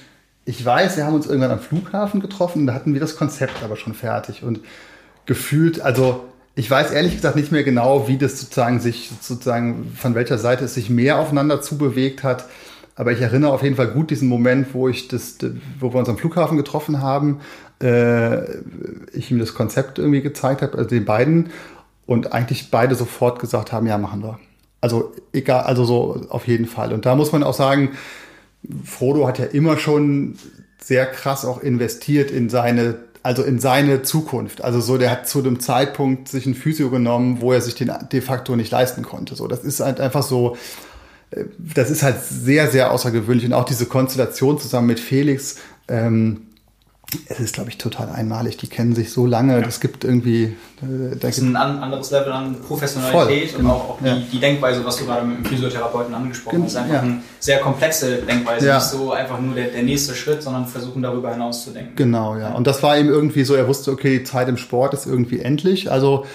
[0.47, 3.75] ich weiß, wir haben uns irgendwann am Flughafen getroffen, da hatten wir das Konzept aber
[3.75, 4.61] schon fertig und
[5.25, 6.23] gefühlt, also
[6.55, 10.63] ich weiß ehrlich gesagt nicht mehr genau, wie das sozusagen sich sozusagen von welcher Seite
[10.63, 12.45] es sich mehr aufeinander zubewegt hat.
[12.95, 15.37] Aber ich erinnere auf jeden Fall gut diesen Moment, wo ich das,
[15.79, 17.41] wo wir uns am Flughafen getroffen haben,
[17.83, 18.43] äh,
[19.11, 21.49] ich ihm das Konzept irgendwie gezeigt habe, also den beiden,
[22.05, 24.39] und eigentlich beide sofort gesagt haben, ja, machen wir.
[24.79, 26.93] Also egal, also so auf jeden Fall.
[26.93, 27.91] Und da muss man auch sagen,
[28.83, 30.35] Frodo hat ja immer schon
[30.81, 34.63] sehr krass auch investiert in seine, also in seine Zukunft.
[34.63, 37.91] Also so, der hat zu dem Zeitpunkt sich ein Physio genommen, wo er sich den
[38.11, 39.35] de facto nicht leisten konnte.
[39.35, 40.55] So, das ist halt einfach so,
[41.31, 43.45] äh, das ist halt sehr, sehr außergewöhnlich.
[43.45, 46.46] Und auch diese Konstellation zusammen mit Felix, ähm,
[47.29, 48.57] es ist, glaube ich, total einmalig.
[48.57, 49.53] Die kennen sich so lange.
[49.53, 49.61] Ja.
[49.61, 50.55] Das gibt irgendwie.
[50.81, 54.15] Äh, da das ist ein anderes Level an Professionalität voll, und auch, auch ja.
[54.15, 56.75] die, die, Denkweise, was du gerade mit dem Physiotherapeuten angesprochen hast.
[56.75, 57.01] Einfach ja.
[57.01, 58.73] eine sehr komplexe Denkweise.
[58.73, 61.95] Nicht so einfach nur der, der nächste Schritt, sondern versuchen darüber hinaus zu denken.
[61.95, 62.53] Genau, ja.
[62.53, 65.39] Und das war ihm irgendwie so, er wusste, okay, die Zeit im Sport ist irgendwie
[65.39, 65.89] endlich.
[65.89, 66.25] Also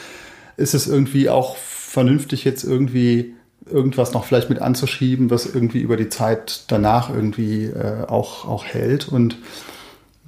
[0.57, 3.35] ist es irgendwie auch vernünftig, jetzt irgendwie
[3.71, 8.65] irgendwas noch vielleicht mit anzuschieben, was irgendwie über die Zeit danach irgendwie äh, auch, auch
[8.65, 9.09] hält.
[9.09, 9.37] Und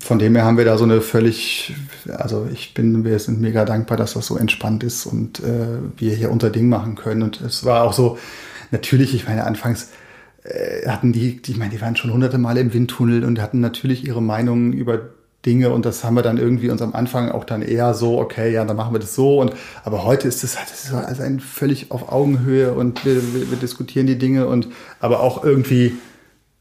[0.04, 1.74] von dem her haben wir da so eine völlig,
[2.08, 6.14] also ich bin, wir sind mega dankbar, dass das so entspannt ist und äh, wir
[6.14, 7.22] hier unser Ding machen können.
[7.22, 8.18] Und es war auch so,
[8.70, 9.92] natürlich, ich meine, anfangs
[10.42, 14.06] äh, hatten die, ich meine, die waren schon hunderte Male im Windtunnel und hatten natürlich
[14.06, 15.00] ihre Meinungen über
[15.46, 18.52] Dinge und das haben wir dann irgendwie uns am Anfang auch dann eher so, okay,
[18.52, 21.22] ja, dann machen wir das so und aber heute ist das halt, das ist also
[21.22, 24.68] ein völlig auf Augenhöhe und wir, wir, wir diskutieren die Dinge und
[25.00, 25.94] aber auch irgendwie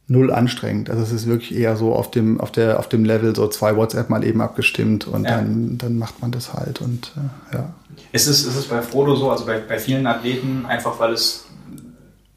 [0.08, 0.89] null anstrengend.
[0.89, 3.76] Also es ist wirklich eher so auf dem, auf der, auf dem Level so zwei
[3.76, 5.38] WhatsApp mal eben abgestimmt und ja.
[5.38, 7.13] dann, dann macht man das halt und
[7.52, 7.70] äh, ja.
[8.12, 11.46] Ist es, ist es bei Frodo so, also bei, bei vielen Athleten, einfach weil es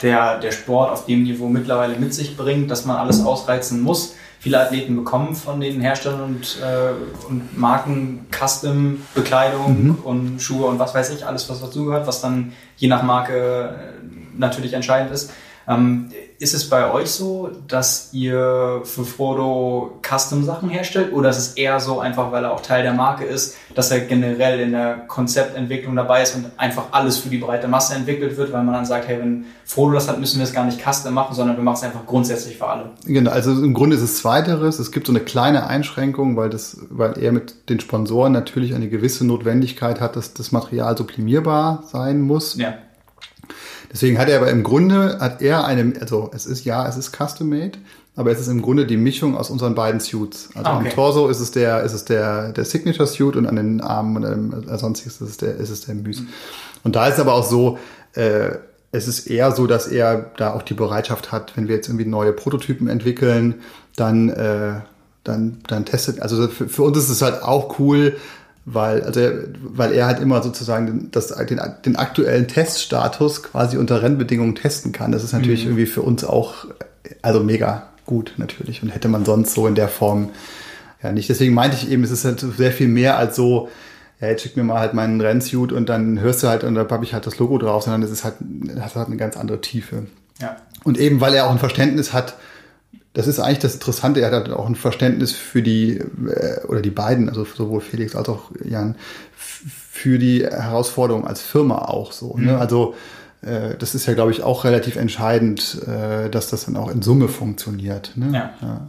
[0.02, 4.14] der, der Sport auf dem Niveau mittlerweile mit sich bringt, dass man alles ausreizen muss.
[4.38, 9.94] Viele Athleten bekommen von den Herstellern und, äh, und Marken Custom Bekleidung mhm.
[10.04, 14.38] und Schuhe und was weiß ich, alles was dazugehört, was dann je nach Marke äh,
[14.38, 15.32] natürlich entscheidend ist.
[15.68, 21.54] Ähm, ist es bei euch so, dass ihr für Frodo Custom-Sachen herstellt oder ist es
[21.54, 25.06] eher so einfach, weil er auch Teil der Marke ist, dass er generell in der
[25.08, 28.84] Konzeptentwicklung dabei ist und einfach alles für die breite Masse entwickelt wird, weil man dann
[28.84, 31.64] sagt, hey, wenn Frodo das hat, müssen wir es gar nicht Custom machen, sondern wir
[31.64, 32.90] machen es einfach grundsätzlich für alle.
[33.06, 34.78] Genau, also im Grunde ist es zweiteres.
[34.78, 38.88] Es gibt so eine kleine Einschränkung, weil das, weil er mit den Sponsoren natürlich eine
[38.88, 42.56] gewisse Notwendigkeit hat, dass das Material sublimierbar sein muss.
[42.56, 42.74] Ja.
[43.92, 47.16] Deswegen hat er aber im Grunde, hat er eine, also es ist ja, es ist
[47.16, 47.78] custom made,
[48.16, 50.48] aber es ist im Grunde die Mischung aus unseren beiden Suits.
[50.54, 50.88] Also okay.
[50.88, 54.16] am Torso ist es der, ist es der, der Signature Suit und an den Armen
[54.16, 56.20] und ähm, äh, sonstiges ist es der, ist es der Müs.
[56.20, 56.28] Mhm.
[56.82, 57.78] Und da ist aber auch so,
[58.14, 58.56] äh,
[58.92, 62.06] es ist eher so, dass er da auch die Bereitschaft hat, wenn wir jetzt irgendwie
[62.06, 63.56] neue Prototypen entwickeln,
[63.96, 64.80] dann, äh,
[65.24, 68.16] dann, dann testet, also für, für uns ist es halt auch cool,
[68.66, 74.02] weil, also er, weil er halt immer sozusagen das, den, den aktuellen Teststatus quasi unter
[74.02, 75.12] Rennbedingungen testen kann.
[75.12, 75.70] Das ist natürlich mhm.
[75.70, 76.66] irgendwie für uns auch,
[77.22, 80.30] also mega gut natürlich und hätte man sonst so in der Form
[81.00, 81.28] ja nicht.
[81.28, 83.68] Deswegen meinte ich eben, es ist halt sehr viel mehr als so,
[84.20, 86.88] ja, jetzt schick mir mal halt meinen Rennsuit und dann hörst du halt und da
[86.90, 89.60] habe ich halt das Logo drauf, sondern es ist halt, das hat eine ganz andere
[89.60, 90.06] Tiefe.
[90.40, 90.56] Ja.
[90.82, 92.34] Und eben, weil er auch ein Verständnis hat,
[93.16, 94.20] das ist eigentlich das Interessante.
[94.20, 98.28] Er hat auch ein Verständnis für die, äh, oder die beiden, also sowohl Felix als
[98.28, 98.94] auch Jan,
[99.34, 102.36] für die Herausforderung als Firma auch so.
[102.36, 102.52] Ne?
[102.52, 102.58] Mhm.
[102.58, 102.94] Also
[103.40, 107.00] äh, das ist ja, glaube ich, auch relativ entscheidend, äh, dass das dann auch in
[107.00, 108.12] Summe funktioniert.
[108.16, 108.26] Ne?
[108.34, 108.50] Ja.
[108.60, 108.86] ja.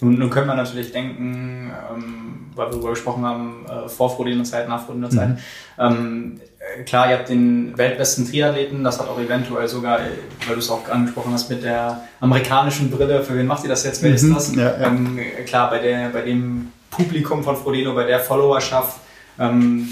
[0.00, 4.42] Nun, nun könnte man natürlich denken, ähm, weil wir darüber gesprochen haben, äh, vor Frodiner
[4.42, 5.36] Zeit, nach Frodiner Zeit, mhm.
[5.78, 6.49] ähm, äh,
[6.84, 10.10] klar, ihr habt den weltbesten Triathleten, das hat auch eventuell sogar, äh,
[10.46, 13.84] weil du es auch angesprochen hast, mit der amerikanischen Brille, für wen macht ihr das
[13.84, 14.34] jetzt, wer ist mhm.
[14.34, 14.54] das?
[14.54, 14.86] Ja, ja.
[14.86, 19.00] Ähm, klar, bei, der, bei dem Publikum von Frodeno, bei der Followerschaft,
[19.38, 19.88] ähm,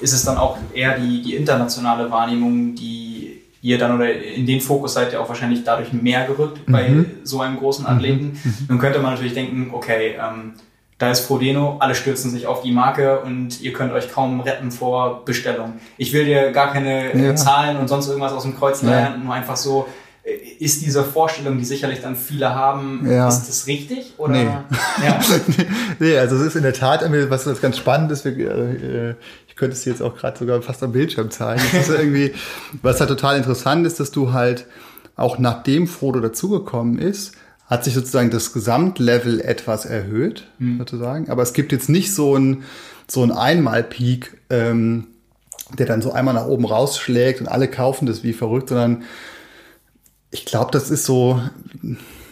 [0.00, 4.60] ist es dann auch eher die, die internationale Wahrnehmung, die ihr dann oder in den
[4.60, 6.72] Fokus seid ihr auch wahrscheinlich dadurch mehr gerückt mhm.
[6.72, 8.38] bei so einem großen Athleten.
[8.42, 8.54] Mhm.
[8.68, 10.52] Nun könnte man natürlich denken, okay, ähm,
[10.98, 14.70] da ist Frodeno, alle stürzen sich auf die Marke und ihr könnt euch kaum retten
[14.70, 15.74] vor Bestellung.
[15.96, 17.34] Ich will dir gar keine ja.
[17.34, 19.16] Zahlen und sonst irgendwas aus dem Kreuz ja.
[19.16, 19.88] nur einfach so,
[20.22, 23.28] äh, ist diese Vorstellung, die sicherlich dann viele haben, ja.
[23.28, 24.14] ist das richtig?
[24.18, 24.32] Oder?
[24.32, 24.44] Nee.
[25.04, 25.20] Ja.
[25.98, 29.14] nee, also es ist in der Tat, was ganz spannend ist, wir, äh,
[29.48, 31.62] ich könnte es dir jetzt auch gerade sogar fast am Bildschirm zeigen.
[31.72, 32.32] Das ist irgendwie,
[32.82, 34.66] was halt total interessant ist, dass du halt
[35.16, 37.32] auch nachdem Frodo dazugekommen ist,
[37.66, 40.78] hat sich sozusagen das Gesamtlevel etwas erhöht, mhm.
[40.78, 41.30] sozusagen.
[41.30, 42.64] Aber es gibt jetzt nicht so ein
[43.06, 45.08] so ein Einmal-Peak, ähm,
[45.78, 49.02] der dann so einmal nach oben rausschlägt und alle kaufen das wie verrückt, sondern
[50.30, 51.40] ich glaube, das ist so,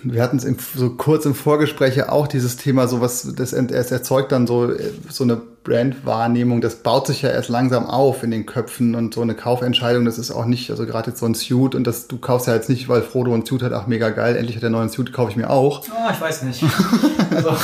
[0.03, 3.91] wir hatten es so kurz im Vorgespräch ja auch dieses Thema, so was, das, es
[3.91, 4.73] erzeugt dann so,
[5.09, 9.23] so eine Brandwahrnehmung, das baut sich ja erst langsam auf in den Köpfen und so
[9.23, 12.19] eine Kaufentscheidung, das ist auch nicht, also gerade jetzt so ein Suit und das, du
[12.19, 14.67] kaufst ja jetzt nicht, weil Frodo ein Suit hat, ach mega geil, endlich hat er
[14.67, 15.87] einen neuen Suit, kaufe ich mir auch.
[15.89, 16.65] Ah, oh, ich weiß nicht.
[17.35, 17.57] also,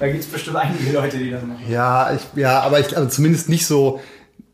[0.00, 1.60] da gibt es bestimmt einige Leute, die das machen.
[1.68, 4.00] Ja, ich, ja, aber ich, also zumindest nicht so,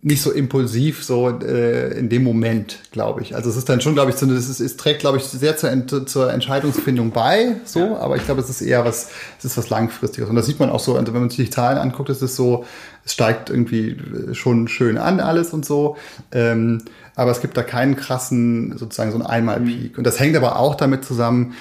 [0.02, 3.34] nicht so impulsiv so äh, in dem Moment, glaube ich.
[3.34, 5.56] Also es ist dann schon, glaube ich, so, es, ist, es trägt, glaube ich, sehr
[5.58, 7.96] zur, zur Entscheidungsfindung bei, so, ja.
[7.98, 10.30] aber ich glaube, es ist eher was, es ist was Langfristiges.
[10.30, 12.34] Und das sieht man auch so, also wenn man sich die Zahlen anguckt, ist es
[12.34, 12.64] so,
[13.04, 13.98] es steigt irgendwie
[14.32, 15.96] schon schön an alles und so.
[16.32, 16.82] Ähm,
[17.14, 19.92] aber es gibt da keinen krassen, sozusagen so einen Einmalpeak.
[19.92, 19.98] Mhm.
[19.98, 21.54] Und das hängt aber auch damit zusammen,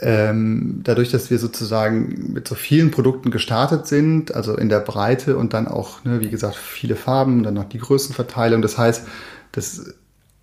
[0.00, 5.36] ähm, dadurch, dass wir sozusagen mit so vielen Produkten gestartet sind, also in der Breite
[5.36, 8.60] und dann auch, ne, wie gesagt, viele Farben, dann noch die Größenverteilung.
[8.60, 9.06] Das heißt,
[9.52, 9.94] das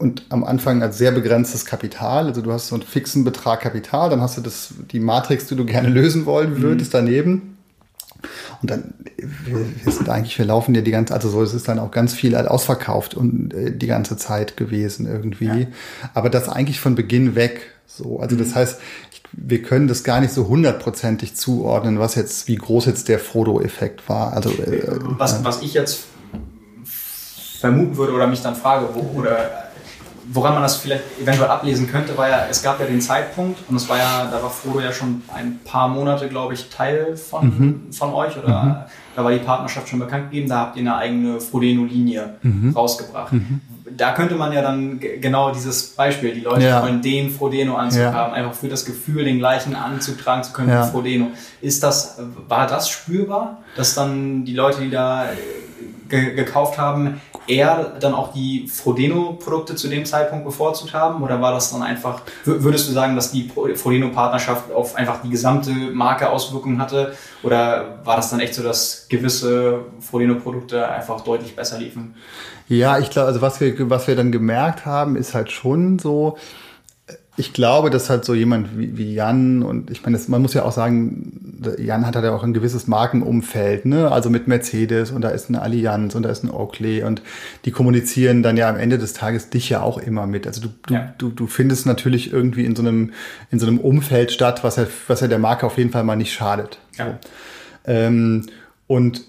[0.01, 2.25] und am Anfang als sehr begrenztes Kapital.
[2.25, 5.55] Also du hast so einen fixen Betrag Kapital, dann hast du das, die Matrix, die
[5.55, 6.97] du gerne lösen wollen würdest, mhm.
[6.97, 7.57] daneben.
[8.61, 11.67] Und dann, wir, wir, sind eigentlich, wir laufen ja die ganze, also so, es ist
[11.67, 15.45] dann auch ganz viel halt ausverkauft und äh, die ganze Zeit gewesen irgendwie.
[15.45, 15.67] Ja.
[16.13, 17.61] Aber das eigentlich von Beginn weg.
[17.87, 18.39] So, also mhm.
[18.39, 18.79] das heißt,
[19.33, 24.07] wir können das gar nicht so hundertprozentig zuordnen, was jetzt, wie groß jetzt der Frodo-Effekt
[24.09, 24.33] war.
[24.33, 26.05] Also, äh, was, was ich jetzt
[27.59, 29.71] vermuten würde oder mich dann frage, wo, oder
[30.33, 33.75] woran man das vielleicht eventuell ablesen könnte, war ja, es gab ja den Zeitpunkt und
[33.75, 37.45] es war ja, da war Frodo ja schon ein paar Monate, glaube ich, Teil von,
[37.45, 37.93] mhm.
[37.93, 38.75] von euch oder mhm.
[39.15, 42.71] da war die Partnerschaft schon bekannt gegeben, da habt ihr eine eigene Frodeno-Linie mhm.
[42.75, 43.33] rausgebracht.
[43.97, 46.81] Da könnte man ja dann genau dieses Beispiel, die Leute ja.
[46.83, 48.13] wollen den Frodeno-Anzug ja.
[48.13, 50.85] haben, einfach für das Gefühl, den gleichen Anzug tragen zu können ja.
[50.85, 51.27] wie Frodeno.
[51.61, 55.25] Ist das, war das spürbar, dass dann die Leute, die da
[56.09, 61.23] ge gekauft haben, eher dann auch die Frodeno-Produkte zu dem Zeitpunkt bevorzugt haben?
[61.23, 65.71] Oder war das dann einfach, würdest du sagen, dass die Frodeno-Partnerschaft auf einfach die gesamte
[65.71, 67.13] Marke Auswirkungen hatte?
[67.43, 72.15] Oder war das dann echt so, dass gewisse Frodeno-Produkte einfach deutlich besser liefen?
[72.67, 76.37] Ja, ich glaube, also was wir, was wir dann gemerkt haben, ist halt schon so,
[77.41, 80.53] ich glaube, dass halt so jemand wie, wie Jan und ich meine, das, man muss
[80.53, 84.11] ja auch sagen, Jan hat halt auch ein gewisses Markenumfeld, ne?
[84.11, 87.23] Also mit Mercedes und da ist eine Allianz und da ist ein Oakley und
[87.65, 90.45] die kommunizieren dann ja am Ende des Tages dich ja auch immer mit.
[90.45, 91.15] Also du, du, ja.
[91.17, 93.11] du, du findest natürlich irgendwie in so einem,
[93.49, 96.15] in so einem Umfeld statt, was ja, was ja der Marke auf jeden Fall mal
[96.15, 96.77] nicht schadet.
[96.99, 97.17] Ja.
[97.85, 97.91] So.
[97.91, 98.45] Ähm,
[98.85, 99.23] und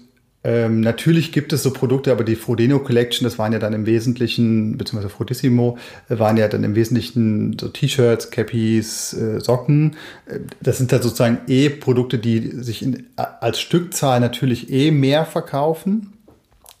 [0.45, 3.85] ähm, natürlich gibt es so Produkte, aber die Frodeno Collection, das waren ja dann im
[3.85, 5.77] Wesentlichen, beziehungsweise Frodissimo,
[6.09, 9.95] äh, waren ja dann im Wesentlichen so T-Shirts, Cappies, äh, Socken.
[10.25, 15.25] Äh, das sind dann sozusagen eh Produkte, die sich in, als Stückzahl natürlich eh mehr
[15.25, 16.11] verkaufen.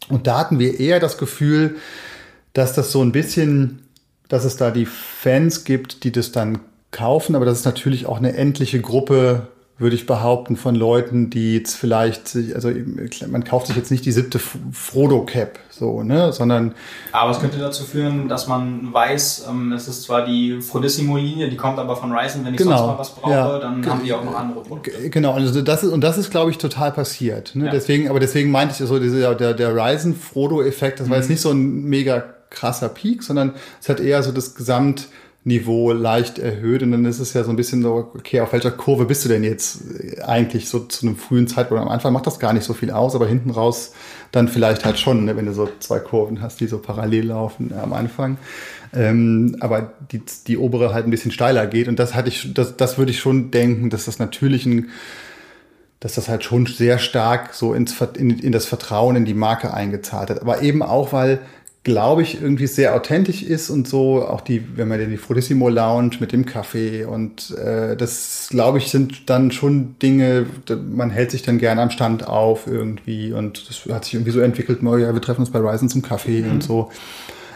[0.09, 1.77] Und da hatten wir eher das Gefühl,
[2.51, 3.83] dass das so ein bisschen,
[4.27, 6.59] dass es da die Fans gibt, die das dann
[6.91, 9.47] kaufen, aber dass es natürlich auch eine endliche Gruppe
[9.79, 12.71] würde ich behaupten, von Leuten, die jetzt vielleicht, also
[13.27, 16.75] man kauft sich jetzt nicht die siebte Frodo-Cap, so, ne, sondern.
[17.11, 21.57] Aber es könnte dazu führen, dass man weiß, ähm, es ist zwar die Frodissimo-Linie, die
[21.57, 24.13] kommt aber von Ryzen, wenn ich genau, sonst mal was brauche, ja, dann haben die
[24.13, 25.09] auch noch andere Produkte.
[25.09, 27.55] Genau, also das ist, und das ist, glaube ich, total passiert.
[27.55, 27.65] Ne?
[27.65, 27.71] Ja.
[27.71, 31.33] Deswegen, aber deswegen meinte ich so, dieser, der, der Ryzen-Frodo-Effekt, das war jetzt mhm.
[31.33, 35.07] nicht so ein mega krasser Peak, sondern es hat eher so das Gesamt,
[35.45, 38.71] Niveau leicht erhöht und dann ist es ja so ein bisschen so, okay, auf welcher
[38.71, 39.81] Kurve bist du denn jetzt
[40.23, 41.83] eigentlich so zu einem frühen Zeitpunkt?
[41.83, 43.91] Am Anfang macht das gar nicht so viel aus, aber hinten raus
[44.31, 47.73] dann vielleicht halt schon, ne, wenn du so zwei Kurven hast, die so parallel laufen
[47.73, 48.37] am Anfang.
[48.93, 52.77] Ähm, aber die, die obere halt ein bisschen steiler geht und das hatte ich, das,
[52.77, 54.89] das würde ich schon denken, dass das natürlich ein
[55.99, 59.73] dass das halt schon sehr stark so ins, in, in das Vertrauen in die Marke
[59.73, 60.41] eingezahlt hat.
[60.41, 61.39] Aber eben auch, weil
[61.83, 64.25] glaube ich, irgendwie sehr authentisch ist und so.
[64.25, 68.77] Auch die, wenn man den die Frodissimo Lounge mit dem Kaffee und äh, das, glaube
[68.77, 70.45] ich, sind dann schon Dinge,
[70.89, 74.39] man hält sich dann gerne am Stand auf irgendwie und das hat sich irgendwie so
[74.39, 76.51] entwickelt, oh ja, wir treffen uns bei Ryzen zum Kaffee mhm.
[76.51, 76.89] und so.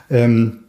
[0.10, 0.60] Ähm,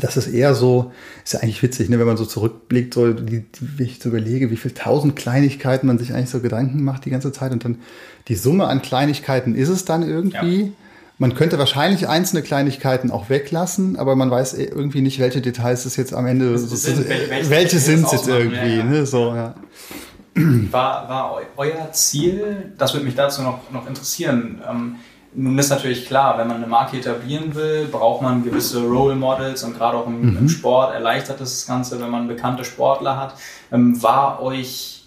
[0.00, 0.90] das ist eher so,
[1.22, 4.50] ist ja eigentlich witzig, ne, wenn man so zurückblickt, so, die, wie ich so überlege,
[4.50, 7.78] wie viel tausend Kleinigkeiten man sich eigentlich so Gedanken macht die ganze Zeit und dann
[8.28, 10.62] die Summe an Kleinigkeiten ist es dann irgendwie.
[10.62, 10.68] Ja.
[11.18, 15.84] Man könnte wahrscheinlich einzelne Kleinigkeiten auch weglassen, aber man weiß eh irgendwie nicht, welche Details
[15.84, 19.54] es jetzt am Ende, sind, welche, welche sind es jetzt irgendwie, ja, ne, so, ja.
[20.34, 24.96] War, war euer Ziel, das würde mich dazu noch, noch interessieren, ähm,
[25.34, 29.62] nun ist natürlich klar, wenn man eine Marke etablieren will, braucht man gewisse Role Models
[29.62, 30.36] und gerade auch im, mhm.
[30.36, 33.34] im, Sport erleichtert das Ganze, wenn man bekannte Sportler hat.
[33.70, 35.04] Ähm, war euch,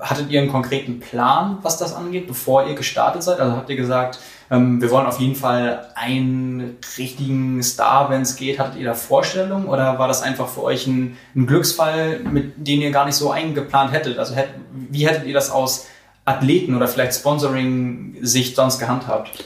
[0.00, 3.38] hattet ihr einen konkreten Plan, was das angeht, bevor ihr gestartet seid?
[3.38, 4.18] Also habt ihr gesagt,
[4.50, 8.58] ähm, wir wollen auf jeden Fall einen richtigen Star, wenn es geht.
[8.58, 12.80] Hattet ihr da Vorstellungen oder war das einfach für euch ein, ein Glücksfall, mit den
[12.80, 14.18] ihr gar nicht so eingeplant hättet?
[14.18, 15.86] Also hätt, wie hättet ihr das aus
[16.24, 19.44] Athleten oder vielleicht Sponsoring-Sicht sonst gehandhabt?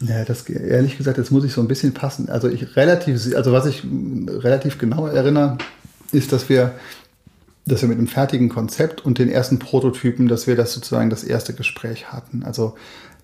[0.00, 2.28] Ja, das ehrlich gesagt, das muss ich so ein bisschen passen.
[2.28, 3.82] Also ich relativ, also was ich
[4.28, 5.58] relativ genau erinnere,
[6.12, 6.72] ist, dass wir,
[7.66, 11.24] dass wir mit einem fertigen Konzept und den ersten Prototypen, dass wir das sozusagen das
[11.24, 12.42] erste Gespräch hatten.
[12.44, 12.74] Also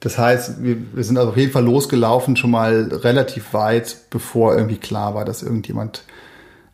[0.00, 4.56] das heißt, wir, wir sind also auf jeden Fall losgelaufen, schon mal relativ weit, bevor
[4.56, 6.04] irgendwie klar war, dass irgendjemand,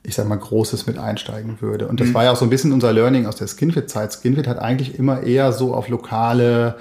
[0.05, 1.89] ich sag mal, Großes mit einsteigen würde.
[1.89, 2.15] Und das mhm.
[2.15, 4.13] war ja auch so ein bisschen unser Learning aus der Skinfit-Zeit.
[4.13, 6.77] Skinfit hat eigentlich immer eher so auf lokale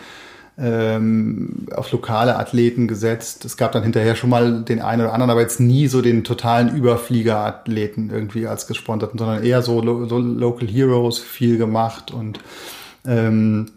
[0.58, 3.44] ähm, auf lokale Athleten gesetzt.
[3.44, 6.24] Es gab dann hinterher schon mal den einen oder anderen, aber jetzt nie so den
[6.24, 12.40] totalen Überflieger-Athleten irgendwie als gesponserten, sondern eher so, so Local Heroes viel gemacht und
[13.06, 13.72] ähm,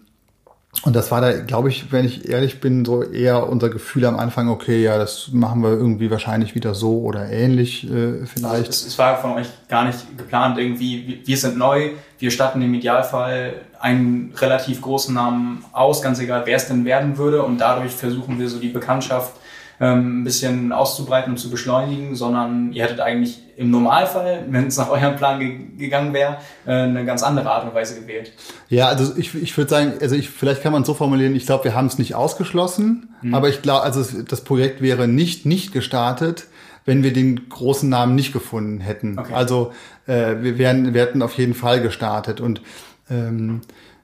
[0.82, 4.16] und das war da, glaube ich, wenn ich ehrlich bin, so eher unser Gefühl am
[4.16, 8.44] Anfang, okay, ja, das machen wir irgendwie wahrscheinlich wieder so oder ähnlich äh, vielleicht.
[8.44, 12.62] Also es, es, war von euch gar nicht geplant irgendwie, wir sind neu, wir statten
[12.62, 17.58] im Idealfall einen relativ großen Namen aus, ganz egal, wer es denn werden würde und
[17.58, 19.32] dadurch versuchen wir so die Bekanntschaft
[19.80, 24.76] ähm, ein bisschen auszubreiten und zu beschleunigen, sondern ihr hättet eigentlich im Normalfall, wenn es
[24.76, 28.32] nach eurem Plan ge gegangen wäre, äh, eine ganz andere Art und Weise gewählt.
[28.68, 31.46] Ja, also ich, ich würde sagen, also ich, vielleicht kann man es so formulieren, ich
[31.46, 33.34] glaube, wir haben es nicht ausgeschlossen, mhm.
[33.34, 36.46] aber ich glaube, also das Projekt wäre nicht nicht gestartet,
[36.84, 39.18] wenn wir den großen Namen nicht gefunden hätten.
[39.18, 39.34] Okay.
[39.34, 39.72] Also
[40.06, 42.62] äh, wir, wären, wir hätten auf jeden Fall gestartet und
[43.10, 43.60] ähm,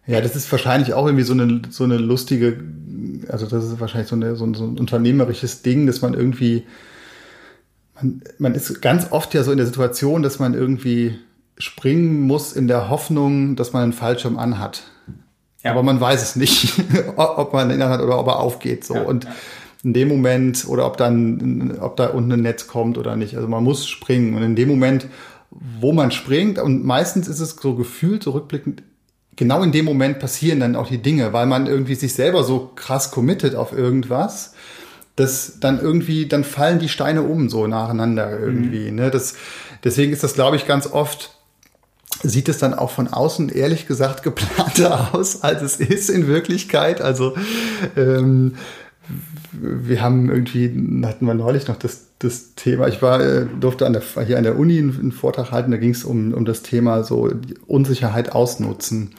[0.07, 2.63] ja, das ist wahrscheinlich auch irgendwie so eine, so eine lustige,
[3.29, 6.65] also das ist wahrscheinlich so, eine, so, ein, so ein unternehmerisches Ding, dass man irgendwie,
[7.95, 11.19] man, man ist ganz oft ja so in der Situation, dass man irgendwie
[11.57, 14.83] springen muss in der Hoffnung, dass man einen Fallschirm anhat.
[15.63, 15.71] Ja.
[15.71, 16.83] Aber man weiß es nicht,
[17.17, 18.85] ob man ihn anhat oder ob er aufgeht.
[18.85, 18.95] So.
[18.95, 19.35] Ja, und ja.
[19.85, 23.37] in dem Moment, oder ob dann, ob da unten ein Netz kommt oder nicht.
[23.37, 24.35] Also man muss springen.
[24.35, 25.07] Und in dem Moment,
[25.51, 28.83] wo man springt, und meistens ist es so gefühlt, so rückblickend,
[29.37, 32.71] genau in dem Moment passieren dann auch die Dinge, weil man irgendwie sich selber so
[32.75, 34.55] krass committet auf irgendwas,
[35.17, 38.91] dass dann irgendwie, dann fallen die Steine um so nacheinander irgendwie.
[38.91, 38.97] Mhm.
[38.97, 39.11] Ne?
[39.11, 39.35] Das,
[39.83, 41.31] deswegen ist das, glaube ich, ganz oft
[42.23, 47.01] sieht es dann auch von außen ehrlich gesagt geplanter aus, als es ist in Wirklichkeit.
[47.01, 47.35] Also
[47.97, 48.55] ähm,
[49.53, 50.67] wir haben irgendwie,
[51.07, 54.45] hatten wir neulich noch das, das Thema, ich war, äh, durfte an der, hier an
[54.45, 57.31] der Uni einen, Vortrag halten, da ging es um, um das Thema so
[57.67, 59.15] Unsicherheit ausnutzen,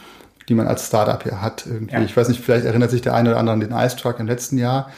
[0.48, 1.66] die man als Startup hier hat.
[1.66, 1.94] Irgendwie.
[1.94, 2.02] Ja.
[2.02, 4.28] Ich weiß nicht, vielleicht erinnert sich der eine oder andere an den Ice Truck im
[4.28, 4.92] letzten Jahr.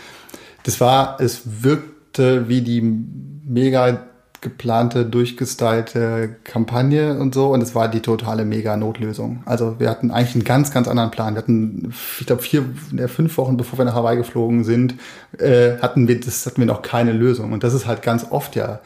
[0.64, 4.08] Das war, es wirkte wie die mega
[4.42, 7.48] geplante, durchgestylte Kampagne und so.
[7.48, 9.42] Und es war die totale Mega-Notlösung.
[9.46, 11.34] Also wir hatten eigentlich einen ganz, ganz anderen Plan.
[11.36, 12.64] Wir hatten, ich glaube, vier,
[13.08, 14.96] fünf Wochen bevor wir nach Hawaii geflogen sind,
[15.40, 17.52] äh, hatten wir, das hatten wir noch keine Lösung.
[17.52, 18.80] Und das ist halt ganz oft ja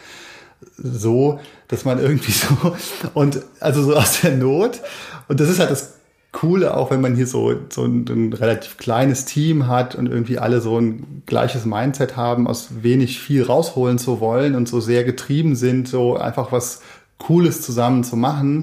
[0.77, 2.75] so, dass man irgendwie so,
[3.13, 4.81] und also so aus der Not.
[5.27, 5.93] Und das ist halt das
[6.31, 10.37] Coole, auch wenn man hier so, so ein, ein, relativ kleines Team hat und irgendwie
[10.39, 15.03] alle so ein gleiches Mindset haben, aus wenig viel rausholen zu wollen und so sehr
[15.03, 16.81] getrieben sind, so einfach was
[17.17, 18.57] Cooles zusammen zu machen.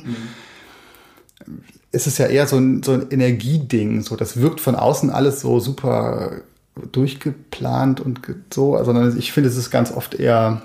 [1.46, 1.60] Mhm.
[1.92, 4.00] Ist es ja eher so ein, so ein Energieding.
[4.00, 6.40] So, das wirkt von außen alles so super
[6.92, 8.20] durchgeplant und
[8.52, 10.62] so, sondern ich finde, es ist ganz oft eher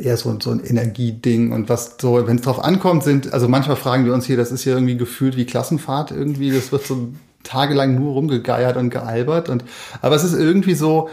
[0.00, 3.76] eher so, so ein Energieding und was so, wenn es drauf ankommt, sind, also manchmal
[3.76, 7.08] fragen wir uns hier, das ist ja irgendwie gefühlt wie Klassenfahrt irgendwie, das wird so
[7.42, 9.64] tagelang nur rumgegeiert und gealbert und,
[10.02, 11.08] aber es ist irgendwie so,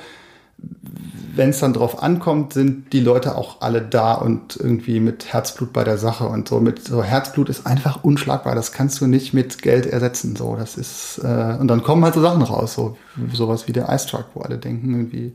[1.36, 5.72] wenn es dann drauf ankommt, sind die Leute auch alle da und irgendwie mit Herzblut
[5.72, 8.54] bei der Sache und so mit so Herzblut ist einfach unschlagbar.
[8.54, 10.36] Das kannst du nicht mit Geld ersetzen.
[10.36, 12.98] So, das ist äh, und dann kommen halt so Sachen raus, so
[13.34, 15.34] sowas wie der Ice Truck, wo alle denken irgendwie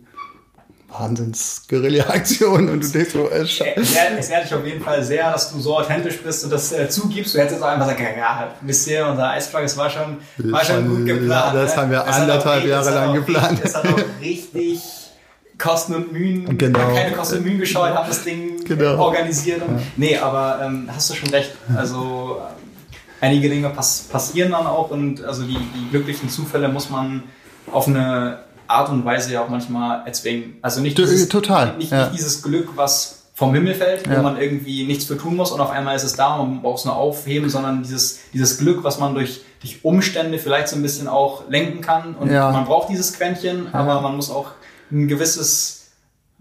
[0.98, 5.60] Wahnsinns-Guerilla-Aktion und du denkst so, äh, Es ehrt dich auf jeden Fall sehr, dass du
[5.60, 7.34] so authentisch bist und das äh, zugibst.
[7.34, 10.64] Du hättest jetzt auch einfach sagen ja, wisst ihr, unser Eisfrag, es war schon, war
[10.64, 11.54] schon gut geplant.
[11.54, 11.82] Das ne?
[11.82, 13.60] haben wir das anderthalb Jahre lang geplant.
[13.62, 14.80] Es hat auch richtig
[15.58, 16.94] Kosten und Mühen, genau.
[16.94, 18.98] keine Kosten und Mühen gescheut, haben das Ding genau.
[18.98, 19.62] organisiert.
[19.66, 19.82] Und, ja.
[19.96, 21.52] Nee, aber ähm, hast du schon recht.
[21.74, 22.42] Also
[23.20, 27.22] einige Dinge pass passieren dann auch und also die, die glücklichen Zufälle muss man
[27.72, 30.56] auf eine Art und Weise ja auch manchmal erzwingen.
[30.62, 31.76] Also nicht dieses, Total.
[31.76, 32.04] Nicht, ja.
[32.04, 34.16] nicht dieses Glück, was vom Himmel fällt, ja.
[34.16, 36.62] wo man irgendwie nichts für tun muss und auf einmal ist es da und man
[36.62, 40.76] braucht es nur aufheben, sondern dieses, dieses Glück, was man durch, durch Umstände vielleicht so
[40.76, 42.14] ein bisschen auch lenken kann.
[42.14, 42.50] Und ja.
[42.50, 44.52] man braucht dieses Quäntchen, aber man muss auch
[44.90, 45.90] ein gewisses,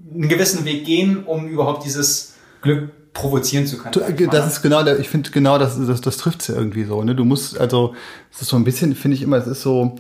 [0.10, 3.94] einen gewissen Weg gehen, um überhaupt dieses Glück provozieren zu können.
[4.30, 7.04] Das ist genau ich finde genau, das, das, das trifft es ja irgendwie so.
[7.04, 7.14] Ne?
[7.14, 7.94] Du musst, also,
[8.32, 9.98] es ist so ein bisschen, finde ich immer, es ist so,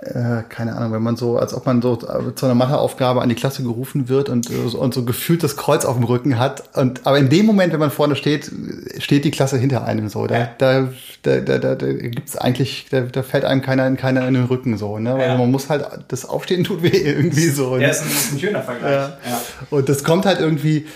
[0.00, 3.34] äh, keine Ahnung, wenn man so, als ob man so zu einer Matheaufgabe an die
[3.34, 6.76] Klasse gerufen wird und, und so gefühlt das Kreuz auf dem Rücken hat.
[6.76, 8.50] Und aber in dem Moment, wenn man vorne steht,
[8.98, 10.28] steht die Klasse hinter einem so.
[10.28, 10.88] Da, da,
[11.22, 14.78] da, da, da, da gibt's eigentlich, da, da fällt einem keiner, keiner in den Rücken
[14.78, 15.00] so.
[15.00, 15.14] Ne?
[15.14, 15.36] Weil ja.
[15.36, 17.76] man muss halt, das Aufstehen tut weh irgendwie so.
[17.76, 18.92] Ja, ist ein, ist ein schöner Vergleich.
[18.92, 19.18] Ja.
[19.28, 19.40] Ja.
[19.70, 20.86] Und das kommt halt irgendwie,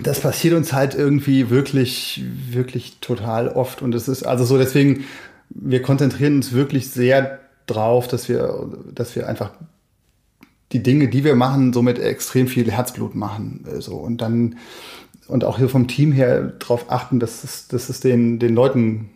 [0.00, 3.82] das passiert uns halt irgendwie wirklich, wirklich total oft.
[3.82, 5.04] Und es ist also so, deswegen,
[5.50, 9.50] wir konzentrieren uns wirklich sehr drauf, dass wir, dass wir einfach
[10.72, 13.64] die Dinge, die wir machen, somit extrem viel Herzblut machen.
[13.78, 13.96] So.
[13.96, 14.56] Und dann,
[15.28, 19.10] und auch hier vom Team her darauf achten, dass es, dass es den, den Leuten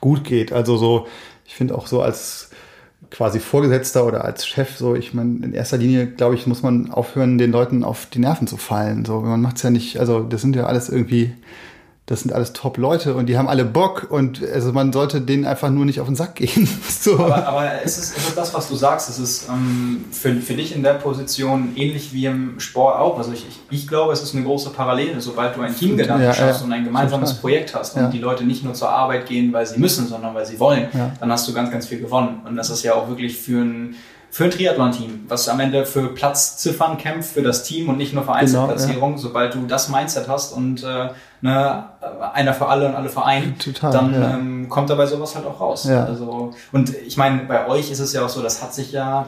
[0.00, 0.52] gut geht.
[0.52, 1.06] Also so,
[1.44, 2.50] ich finde auch so als
[3.10, 6.90] quasi Vorgesetzter oder als Chef, so, ich meine, in erster Linie, glaube ich, muss man
[6.90, 9.04] aufhören, den Leuten auf die Nerven zu fallen.
[9.04, 11.32] So, man macht es ja nicht, also das sind ja alles irgendwie
[12.06, 15.70] das sind alles Top-Leute und die haben alle Bock und also man sollte denen einfach
[15.70, 16.68] nur nicht auf den Sack gehen.
[16.88, 17.16] so.
[17.16, 20.54] Aber, aber ist, es, ist es das, was du sagst, ist es ähm, für, für
[20.54, 23.18] dich in der Position ähnlich wie im Sport auch?
[23.18, 26.34] Also ich, ich, ich glaube, es ist eine große Parallele, sobald du ein Teamgedanken ja,
[26.34, 28.08] schaffst ja, und ein gemeinsames Projekt hast und ja.
[28.08, 30.88] die Leute nicht nur zur Arbeit gehen, weil sie müssen, sondern weil sie wollen,
[31.20, 32.40] dann hast du ganz, ganz viel gewonnen.
[32.44, 33.94] Und das ist ja auch wirklich für ein
[34.32, 38.24] für ein Triathlon-Team, was am Ende für Platzziffern kämpft für das Team und nicht nur
[38.24, 39.10] für Einzelplatzierung.
[39.10, 39.22] Genau.
[39.22, 41.10] Sobald du das Mindset hast und äh,
[41.42, 41.84] ne,
[42.32, 44.30] einer für alle und alle für einen, Total, dann ja.
[44.34, 45.84] ähm, kommt dabei sowas halt auch raus.
[45.84, 46.04] Ja.
[46.04, 49.26] Also, und ich meine, bei euch ist es ja auch so, das hat sich ja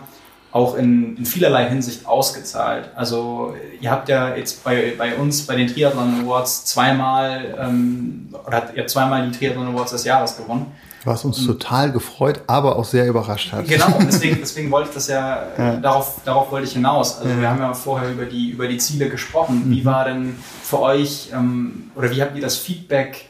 [0.53, 2.89] auch in, in vielerlei Hinsicht ausgezahlt.
[2.95, 8.73] Also ihr habt ja jetzt bei, bei uns bei den Triathlon Awards zweimal ähm, oder
[8.73, 10.67] ihr habt zweimal die Triathlon Awards des Jahres gewonnen.
[11.05, 13.69] Was uns total gefreut, aber auch sehr überrascht hat.
[13.69, 15.77] Genau, deswegen, deswegen wollte ich das ja, ja.
[15.77, 17.19] darauf, darauf wollte ich hinaus.
[17.19, 17.41] Also ja.
[17.41, 19.65] wir haben ja vorher über die, über die Ziele gesprochen.
[19.67, 19.85] Wie mhm.
[19.85, 23.27] war denn für euch ähm, oder wie habt ihr das Feedback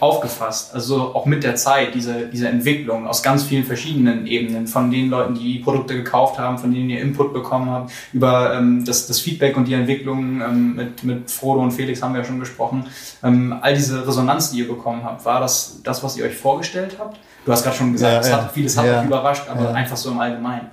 [0.00, 0.74] aufgefasst?
[0.74, 5.10] Also auch mit der Zeit, diese, diese Entwicklung aus ganz vielen verschiedenen Ebenen, von den
[5.10, 9.20] Leuten, die Produkte gekauft haben, von denen ihr Input bekommen habt, über ähm, das, das
[9.20, 12.86] Feedback und die Entwicklung ähm, mit, mit Frodo und Felix haben wir ja schon gesprochen.
[13.22, 16.96] Ähm, all diese Resonanz, die ihr bekommen habt, war das das, was ihr euch vorgestellt
[16.98, 17.18] habt?
[17.44, 18.42] Du hast gerade schon gesagt, ja, es ja.
[18.42, 20.68] hat, vieles hat ja, euch überrascht, aber einfach so im Allgemeinen.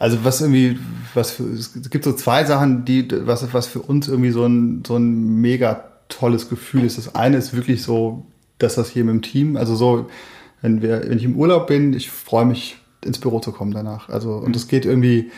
[0.00, 0.78] Also was irgendwie,
[1.14, 4.82] was für, es gibt so zwei Sachen, die, was, was für uns irgendwie so ein,
[4.86, 6.98] so ein mega tolles Gefühl ist.
[6.98, 8.26] Das eine ist wirklich so
[8.58, 10.08] dass das hier mit dem Team, also so,
[10.62, 14.08] wenn wir, wenn ich im Urlaub bin, ich freue mich, ins Büro zu kommen danach.
[14.08, 15.30] Also, und es geht irgendwie,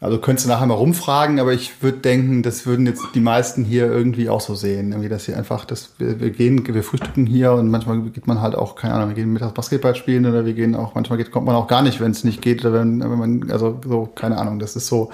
[0.00, 3.64] also könntest du nachher mal rumfragen, aber ich würde denken, das würden jetzt die meisten
[3.64, 4.92] hier irgendwie auch so sehen.
[4.92, 8.42] Irgendwie, dass sie einfach, dass wir, wir gehen, wir frühstücken hier und manchmal geht man
[8.42, 11.30] halt auch, keine Ahnung, wir gehen mittags Basketball spielen oder wir gehen auch, manchmal geht,
[11.30, 14.06] kommt man auch gar nicht, wenn es nicht geht oder wenn, wenn man, also so,
[14.14, 15.10] keine Ahnung, das ist so,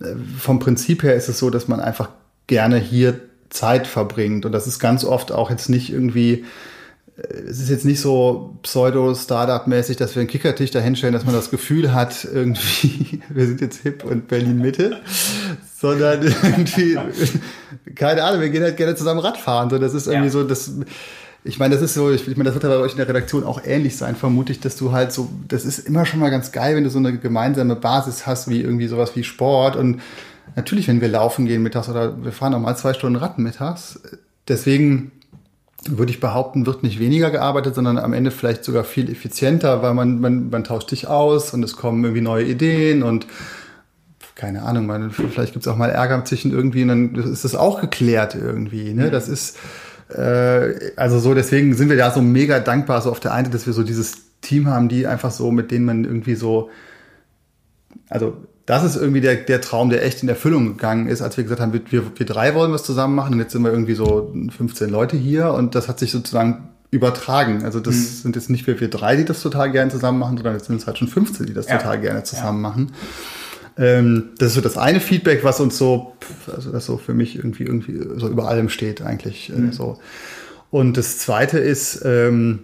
[0.00, 2.10] äh, vom Prinzip her ist es so, dass man einfach
[2.46, 3.18] gerne hier
[3.56, 4.44] Zeit verbringt.
[4.44, 6.44] Und das ist ganz oft auch jetzt nicht irgendwie,
[7.16, 11.34] äh, es ist jetzt nicht so pseudo-Startup-mäßig, dass wir einen Kickertisch da hinstellen, dass man
[11.34, 15.00] das Gefühl hat, irgendwie, wir sind jetzt hip und Berlin-Mitte,
[15.80, 16.98] sondern irgendwie,
[17.94, 19.70] keine Ahnung, wir gehen halt gerne zusammen Radfahren.
[19.70, 20.32] So, das ist irgendwie ja.
[20.32, 20.70] so, das,
[21.44, 23.08] ich meine, das ist so, ich, ich meine, das wird ja bei euch in der
[23.08, 26.30] Redaktion auch ähnlich sein, vermute ich, dass du halt so, das ist immer schon mal
[26.30, 30.00] ganz geil, wenn du so eine gemeinsame Basis hast, wie irgendwie sowas wie Sport und
[30.56, 34.00] natürlich, wenn wir laufen gehen mittags oder wir fahren auch mal zwei Stunden Rad mittags.
[34.48, 35.12] Deswegen
[35.88, 39.94] würde ich behaupten, wird nicht weniger gearbeitet, sondern am Ende vielleicht sogar viel effizienter, weil
[39.94, 43.26] man, man, man tauscht sich aus und es kommen irgendwie neue Ideen und
[44.34, 47.54] keine Ahnung, man, vielleicht gibt es auch mal Ärger zwischen irgendwie und dann ist das
[47.54, 48.92] auch geklärt irgendwie.
[48.92, 49.10] Ne?
[49.10, 49.56] Das ist
[50.08, 53.66] äh, also so, deswegen sind wir da so mega dankbar, so auf der einen, dass
[53.66, 56.70] wir so dieses Team haben, die einfach so, mit denen man irgendwie so,
[58.08, 58.36] also
[58.66, 61.60] das ist irgendwie der, der Traum, der echt in Erfüllung gegangen ist, als wir gesagt
[61.60, 64.34] haben, wir, wir, wir drei wollen was zusammen machen und jetzt sind wir irgendwie so
[64.56, 67.64] 15 Leute hier und das hat sich sozusagen übertragen.
[67.64, 68.22] Also das mhm.
[68.22, 70.80] sind jetzt nicht wir, wir drei, die das total gerne zusammen machen, sondern jetzt sind
[70.80, 71.78] es halt schon 15, die das ja.
[71.78, 72.68] total gerne zusammen ja.
[72.68, 72.92] machen.
[73.78, 76.14] Ähm, das ist so das eine Feedback, was uns so,
[76.52, 79.50] also das so für mich irgendwie, irgendwie so über allem steht eigentlich.
[79.50, 79.68] Äh, mhm.
[79.68, 79.98] Äh, so.
[80.70, 82.60] Und das zweite ist, ähm,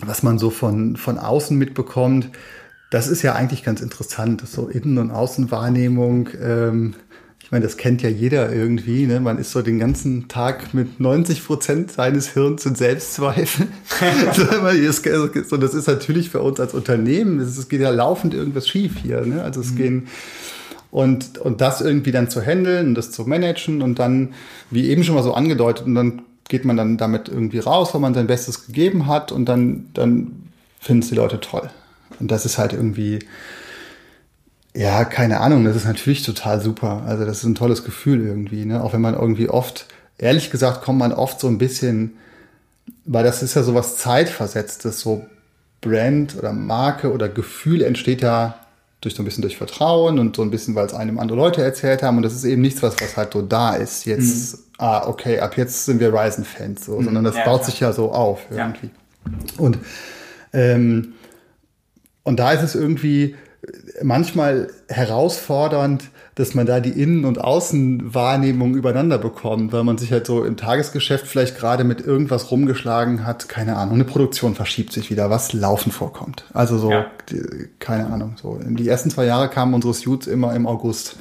[0.00, 2.28] was man so von, von außen mitbekommt,
[2.90, 6.30] das ist ja eigentlich ganz interessant, so Innen- und Außenwahrnehmung.
[6.42, 6.94] Ähm,
[7.42, 9.06] ich meine, das kennt ja jeder irgendwie.
[9.06, 9.20] Ne?
[9.20, 13.68] Man ist so den ganzen Tag mit 90 Prozent seines Hirns in Selbstzweifel.
[15.48, 19.22] so, das ist natürlich für uns als Unternehmen, es geht ja laufend irgendwas schief hier.
[19.22, 19.42] Ne?
[19.42, 19.76] Also es mhm.
[19.76, 20.08] gehen
[20.90, 24.34] und, und das irgendwie dann zu handeln und das zu managen und dann,
[24.70, 28.00] wie eben schon mal so angedeutet, und dann geht man dann damit irgendwie raus, weil
[28.00, 30.48] man sein Bestes gegeben hat und dann, dann
[30.80, 31.70] finden es die Leute toll.
[32.20, 33.20] Und das ist halt irgendwie,
[34.74, 37.02] ja, keine Ahnung, das ist natürlich total super.
[37.06, 38.82] Also das ist ein tolles Gefühl irgendwie, ne?
[38.82, 39.86] Auch wenn man irgendwie oft,
[40.18, 42.16] ehrlich gesagt, kommt man oft so ein bisschen,
[43.04, 45.26] weil das ist ja so was Zeitversetztes, so
[45.80, 48.54] Brand oder Marke oder Gefühl entsteht ja
[49.00, 51.62] durch so ein bisschen durch Vertrauen und so ein bisschen, weil es einem andere Leute
[51.62, 52.16] erzählt haben.
[52.16, 54.06] Und das ist eben nichts, was, was halt so da ist.
[54.06, 54.64] Jetzt, mhm.
[54.78, 57.04] ah, okay, ab jetzt sind wir Ryzen-Fans, so, mhm.
[57.04, 57.70] sondern das ja, baut klar.
[57.70, 58.86] sich ja so auf irgendwie.
[58.86, 59.32] Ja.
[59.58, 59.78] Und,
[60.52, 61.14] ähm,
[62.28, 63.36] und da ist es irgendwie
[64.02, 66.04] manchmal herausfordernd,
[66.34, 70.58] dass man da die Innen- und Außenwahrnehmung übereinander bekommt, weil man sich halt so im
[70.58, 75.54] Tagesgeschäft vielleicht gerade mit irgendwas rumgeschlagen hat, keine Ahnung, eine Produktion verschiebt sich wieder, was
[75.54, 76.44] laufen vorkommt.
[76.52, 77.06] Also so, ja.
[77.78, 78.60] keine Ahnung, so.
[78.62, 81.16] Die ersten zwei Jahre kamen unsere Suits immer im August.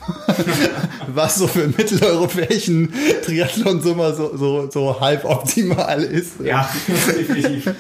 [1.08, 2.94] was so für einen mitteleuropäischen
[3.24, 6.42] Triathlon so mal so, so, so halb optimal ist.
[6.44, 7.74] Ja, definitiv.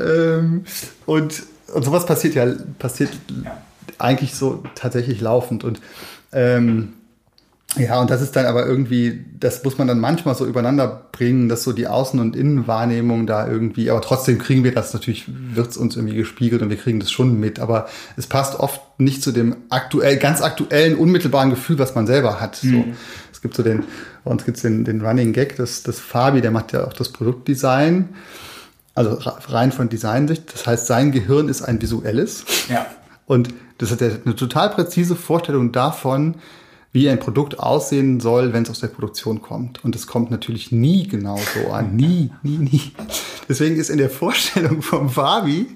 [0.00, 0.64] ähm,
[1.04, 1.42] und,
[1.74, 2.46] und sowas passiert ja,
[2.78, 3.10] passiert
[3.44, 3.56] ja.
[3.98, 5.80] eigentlich so tatsächlich laufend und
[6.32, 6.94] ähm,
[7.78, 11.48] ja, und das ist dann aber irgendwie, das muss man dann manchmal so übereinander bringen,
[11.48, 15.76] dass so die Außen- und Innenwahrnehmung da irgendwie, aber trotzdem kriegen wir das natürlich, wird's
[15.76, 19.30] uns irgendwie gespiegelt und wir kriegen das schon mit, aber es passt oft nicht zu
[19.30, 22.62] dem aktuell, ganz aktuellen, unmittelbaren Gefühl, was man selber hat.
[22.64, 22.70] Mhm.
[22.70, 22.84] So,
[23.32, 23.84] es gibt so den,
[24.24, 27.10] bei uns gibt's den, den Running Gag, das, das Fabi, der macht ja auch das
[27.10, 28.08] Produktdesign,
[28.94, 29.18] also
[29.48, 32.44] rein von Designsicht, das heißt, sein Gehirn ist ein visuelles.
[32.68, 32.86] Ja.
[33.26, 36.34] Und das hat eine total präzise Vorstellung davon,
[36.92, 39.84] wie ein Produkt aussehen soll, wenn es aus der Produktion kommt.
[39.84, 41.94] Und es kommt natürlich nie genau so an.
[41.94, 42.92] Nie, nie, nie.
[43.48, 45.68] Deswegen ist in der Vorstellung vom Fabi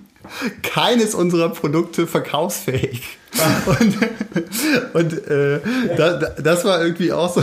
[0.63, 3.19] keines unserer Produkte verkaufsfähig.
[3.67, 3.99] und
[4.95, 5.61] und äh,
[5.97, 7.43] da, das war irgendwie auch so,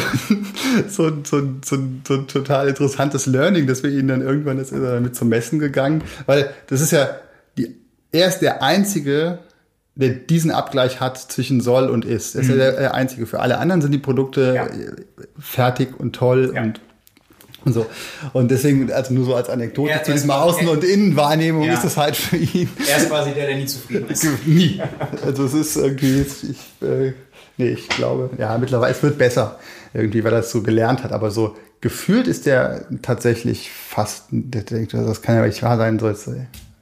[0.88, 1.77] so, so, so,
[2.07, 5.59] so ein total interessantes Learning, dass wir ihn dann irgendwann ist er damit zum Messen
[5.59, 7.09] gegangen, weil das ist ja,
[7.57, 7.75] die,
[8.11, 9.39] er ist der einzige
[9.95, 12.36] der diesen Abgleich hat zwischen soll und ist.
[12.36, 12.59] Das ist mhm.
[12.59, 13.25] ja der, einzige.
[13.27, 14.67] Für alle anderen sind die Produkte ja.
[15.38, 16.63] fertig und toll ja.
[16.63, 16.79] und
[17.66, 17.86] und so.
[18.34, 21.74] Und deswegen, also nur so als Anekdote er, zu diesem Außen- und Innenwahrnehmung ja.
[21.74, 22.70] ist das halt für ihn.
[22.89, 24.26] Er ist quasi der, der nie zufrieden ist.
[24.45, 24.82] nie.
[25.26, 27.14] Also es ist irgendwie, ich, äh,
[27.57, 29.59] nee, ich glaube, ja, mittlerweile, es wird besser
[29.93, 31.12] irgendwie, weil er es so gelernt hat.
[31.12, 35.99] Aber so gefühlt ist der tatsächlich fast, der denkt, das kann ja nicht wahr sein,
[35.99, 36.30] so jetzt,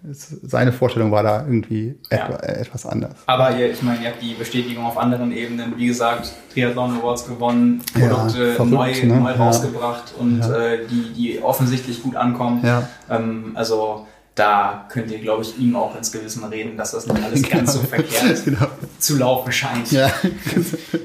[0.02, 2.28] seine Vorstellung war da irgendwie ja.
[2.28, 3.16] äh, etwas anders.
[3.26, 7.28] Aber ihr, ich meine, ihr habt die Bestätigung auf anderen Ebenen, wie gesagt, Triathlon Awards
[7.28, 9.20] gewonnen, Produkte ja, verrückt, neu, ne?
[9.20, 12.64] neu rausgebracht und äh, die, die offensichtlich gut ankommen.
[13.10, 17.22] Ähm, also da könnt ihr, glaube ich, ihm auch ins Gewissen reden, dass das nicht
[17.22, 17.56] alles genau.
[17.58, 18.68] ganz so verkehrt genau.
[18.98, 19.92] zu laufen scheint.
[19.92, 20.10] Ja.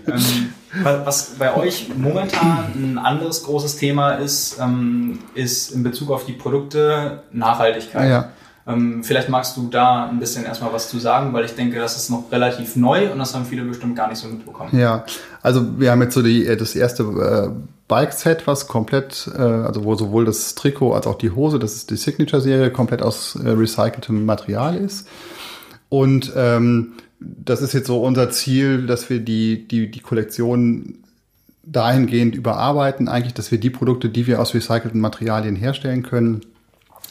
[0.07, 6.27] ähm, was bei euch momentan ein anderes großes Thema ist, ähm, ist in Bezug auf
[6.27, 8.09] die Produkte Nachhaltigkeit.
[8.67, 11.97] Ähm, vielleicht magst du da ein bisschen erstmal was zu sagen, weil ich denke, das
[11.97, 14.71] ist noch relativ neu und das haben viele bestimmt gar nicht so mitbekommen.
[14.79, 15.05] Ja,
[15.43, 17.51] also wir haben jetzt so die, äh, das erste äh,
[17.89, 21.91] Bike-Set, was komplett, äh, also wo sowohl das Trikot als auch die Hose, das ist
[21.91, 25.09] die Signature-Serie, komplett aus äh, recyceltem Material ist.
[25.91, 30.99] Und ähm, das ist jetzt so unser Ziel, dass wir die, die, die Kollektion
[31.63, 36.41] dahingehend überarbeiten, eigentlich, dass wir die Produkte, die wir aus recycelten Materialien herstellen können,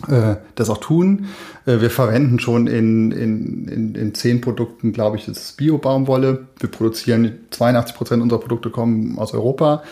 [0.07, 1.27] äh, das auch tun.
[1.65, 6.47] Äh, wir verwenden schon in, in, in, in zehn Produkten, glaube ich, das Bio-Baumwolle.
[6.59, 9.83] Wir produzieren 82 Prozent unserer Produkte kommen aus Europa.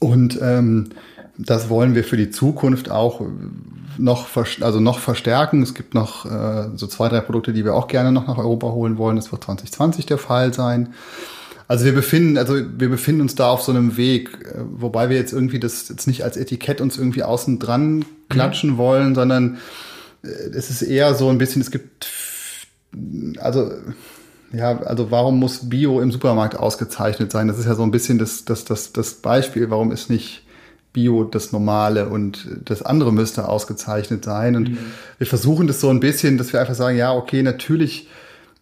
[0.00, 0.90] Und ähm,
[1.38, 3.22] das wollen wir für die Zukunft auch
[3.96, 4.28] noch,
[4.60, 5.62] also noch verstärken.
[5.62, 8.68] Es gibt noch äh, so zwei, drei Produkte, die wir auch gerne noch nach Europa
[8.68, 9.16] holen wollen.
[9.16, 10.94] Das wird 2020 der Fall sein.
[11.68, 15.16] Also wir befinden, also wir befinden uns da auf so einem Weg, äh, wobei wir
[15.18, 18.76] jetzt irgendwie das jetzt nicht als Etikett uns irgendwie außen dran klatschen mhm.
[18.78, 19.58] wollen, sondern
[20.24, 22.08] äh, es ist eher so ein bisschen, es gibt,
[23.38, 23.70] also
[24.50, 27.48] ja, also warum muss Bio im Supermarkt ausgezeichnet sein?
[27.48, 30.44] Das ist ja so ein bisschen das, das, das, das Beispiel, warum ist nicht
[30.94, 34.56] Bio das Normale und das andere müsste ausgezeichnet sein.
[34.56, 34.78] Und mhm.
[35.18, 38.08] wir versuchen das so ein bisschen, dass wir einfach sagen, ja, okay, natürlich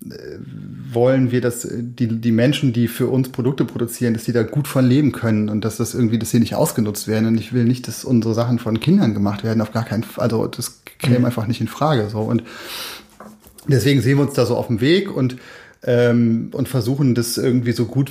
[0.01, 4.69] wollen wir, dass die, die Menschen, die für uns Produkte produzieren, dass die da gut
[4.69, 7.27] von leben können und dass das irgendwie, dass sie nicht ausgenutzt werden.
[7.27, 10.25] Und ich will nicht, dass unsere Sachen von Kindern gemacht werden, auf gar keinen Fall.
[10.25, 11.25] Also das käme mhm.
[11.25, 12.09] einfach nicht in Frage.
[12.11, 12.21] So.
[12.21, 12.43] Und
[13.67, 15.37] deswegen sehen wir uns da so auf dem Weg und
[15.83, 18.11] ähm, und versuchen das irgendwie so gut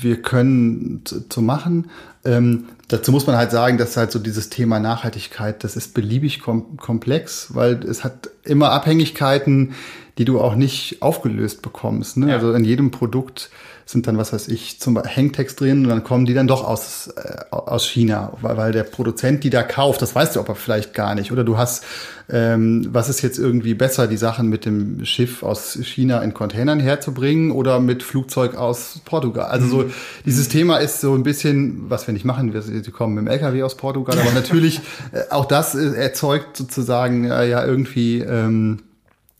[0.00, 1.90] wir können zu, zu machen.
[2.24, 6.40] Ähm, dazu muss man halt sagen, dass halt so dieses Thema Nachhaltigkeit, das ist beliebig
[6.40, 9.74] kom komplex, weil es hat immer Abhängigkeiten,
[10.18, 12.16] die du auch nicht aufgelöst bekommst.
[12.16, 12.28] Ne?
[12.28, 12.34] Ja.
[12.34, 13.50] Also in jedem Produkt
[13.88, 17.08] sind dann, was weiß ich, zum Hangtext drin und dann kommen die dann doch aus,
[17.16, 20.92] äh, aus China, weil, weil der Produzent die da kauft, das weißt du aber vielleicht
[20.92, 21.30] gar nicht.
[21.30, 21.84] Oder du hast,
[22.28, 26.80] ähm, was ist jetzt irgendwie besser, die Sachen mit dem Schiff aus China in Containern
[26.80, 29.46] herzubringen oder mit Flugzeug aus Portugal?
[29.46, 29.92] Also so, mhm.
[30.24, 33.28] dieses Thema ist so ein bisschen, was wir nicht machen, wir, die kommen mit dem
[33.28, 34.80] LKW aus Portugal, aber natürlich,
[35.12, 38.78] äh, auch das äh, erzeugt sozusagen äh, ja irgendwie, ähm,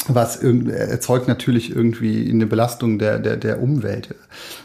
[0.08, 4.14] was erzeugt natürlich irgendwie eine Belastung der, der, der Umwelt.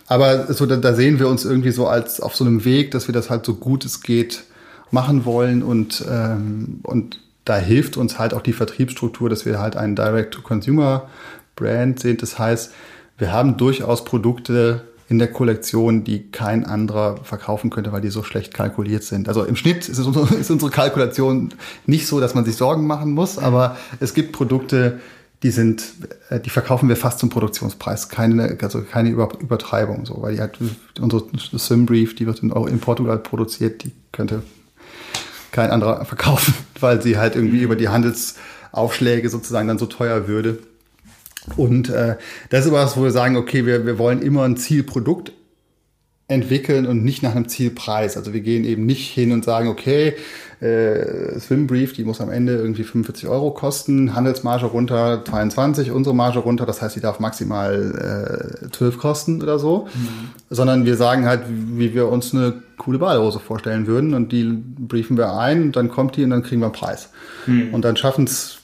[0.07, 3.07] Aber so, da, da sehen wir uns irgendwie so als auf so einem Weg, dass
[3.07, 4.43] wir das halt so gut es geht
[4.91, 9.75] machen wollen und, ähm, und da hilft uns halt auch die Vertriebsstruktur, dass wir halt
[9.75, 12.17] einen Direct-to-Consumer-Brand sehen.
[12.17, 12.71] Das heißt,
[13.17, 14.81] wir haben durchaus Produkte
[15.11, 19.27] in der Kollektion, die kein anderer verkaufen könnte, weil die so schlecht kalkuliert sind.
[19.27, 21.53] Also im Schnitt ist, unsere, ist unsere Kalkulation
[21.85, 25.01] nicht so, dass man sich Sorgen machen muss, aber es gibt Produkte,
[25.43, 25.83] die sind,
[26.29, 30.57] äh, die verkaufen wir fast zum Produktionspreis, keine, also keine Übertreibung, so, weil die halt,
[31.01, 34.43] unsere Simbrief, die wird in, in Portugal produziert, die könnte
[35.51, 40.59] kein anderer verkaufen, weil sie halt irgendwie über die Handelsaufschläge sozusagen dann so teuer würde.
[41.55, 42.17] Und äh,
[42.49, 45.33] das ist was, wo wir sagen, okay, wir, wir wollen immer ein Zielprodukt
[46.31, 48.15] entwickeln und nicht nach einem Zielpreis.
[48.15, 50.15] Also wir gehen eben nicht hin und sagen, okay,
[50.61, 56.39] äh, Swimbrief, die muss am Ende irgendwie 45 Euro kosten, Handelsmarge runter 22, unsere Marge
[56.39, 60.29] runter, das heißt, die darf maximal äh, 12 kosten oder so, mhm.
[60.49, 65.17] sondern wir sagen halt, wie wir uns eine coole Badehose vorstellen würden und die briefen
[65.17, 67.09] wir ein, dann kommt die und dann kriegen wir einen Preis.
[67.47, 67.73] Mhm.
[67.73, 68.60] Und dann schaffen es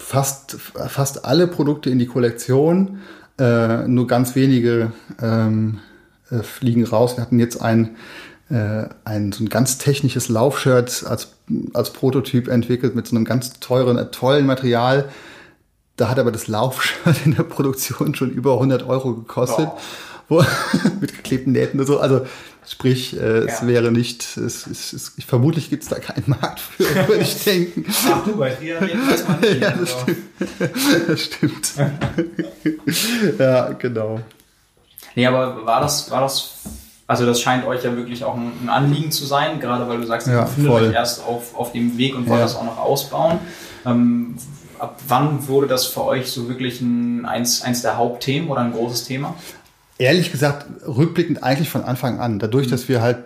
[0.00, 0.56] fast,
[0.88, 3.00] fast alle Produkte in die Kollektion,
[3.38, 5.80] äh, nur ganz wenige ähm,
[6.30, 7.16] äh, fliegen raus.
[7.16, 7.96] Wir hatten jetzt ein,
[8.50, 11.32] äh, ein, so ein ganz technisches Laufshirt als,
[11.72, 15.08] als Prototyp entwickelt mit so einem ganz teuren, äh, tollen Material.
[15.96, 19.66] Da hat aber das Laufshirt in der Produktion schon über 100 Euro gekostet.
[19.66, 19.80] Wow.
[20.28, 20.44] Wo,
[21.00, 21.98] mit geklebten Nähten und so.
[21.98, 22.26] Also
[22.70, 23.44] sprich, äh, ja.
[23.46, 27.22] es wäre nicht, es, es, es, ich, vermutlich gibt es da keinen Markt für, würde
[27.22, 27.84] ich denken.
[28.06, 29.60] Ach du, bei dir weiß man nicht.
[29.60, 29.98] Ja, das also.
[30.02, 30.18] stimmt.
[31.08, 31.74] Das stimmt.
[33.38, 34.20] ja, genau.
[35.14, 36.60] Nee, aber war das, war das,
[37.06, 40.28] also das scheint euch ja wirklich auch ein, Anliegen zu sein, gerade weil du sagst,
[40.28, 42.46] ihr ja, befindet euch erst auf, auf dem Weg und wollt ja.
[42.46, 43.38] das auch noch ausbauen.
[43.84, 44.36] Ähm,
[44.78, 48.72] ab wann wurde das für euch so wirklich ein, eins, eins der Hauptthemen oder ein
[48.72, 49.34] großes Thema?
[50.00, 52.38] Ehrlich gesagt, rückblickend eigentlich von Anfang an.
[52.38, 52.70] Dadurch, mhm.
[52.70, 53.18] dass wir halt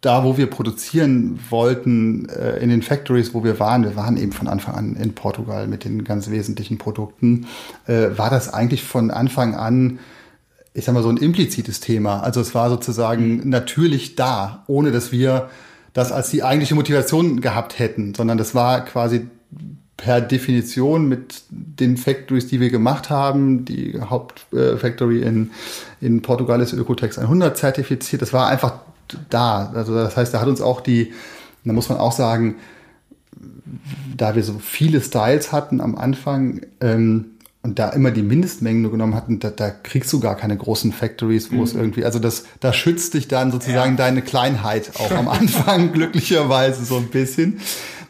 [0.00, 4.32] da, wo wir produzieren wollten, äh, in den Factories, wo wir waren, wir waren eben
[4.32, 7.46] von Anfang an in Portugal mit den ganz wesentlichen Produkten,
[7.86, 9.98] äh, war das eigentlich von Anfang an
[10.74, 12.22] ich sag mal, so ein implizites Thema.
[12.22, 13.50] Also es war sozusagen mhm.
[13.50, 15.50] natürlich da, ohne dass wir
[15.92, 19.28] das als die eigentliche Motivation gehabt hätten, sondern das war quasi
[20.02, 23.64] per Definition mit den Factories, die wir gemacht haben.
[23.64, 25.52] Die Hauptfactory in,
[26.00, 28.20] in Portugal ist Ökotex 100 zertifiziert.
[28.20, 28.80] Das war einfach
[29.30, 29.70] da.
[29.72, 31.12] Also das heißt, da hat uns auch die,
[31.64, 32.56] da muss man auch sagen,
[34.16, 37.26] da wir so viele Styles hatten am Anfang, ähm,
[37.62, 40.90] und da immer die Mindestmengen nur genommen hatten, da, da kriegst du gar keine großen
[40.90, 41.62] Factories, wo mhm.
[41.62, 43.98] es irgendwie, also das, da schützt dich dann sozusagen ja.
[43.98, 47.60] deine Kleinheit auch am Anfang glücklicherweise so ein bisschen,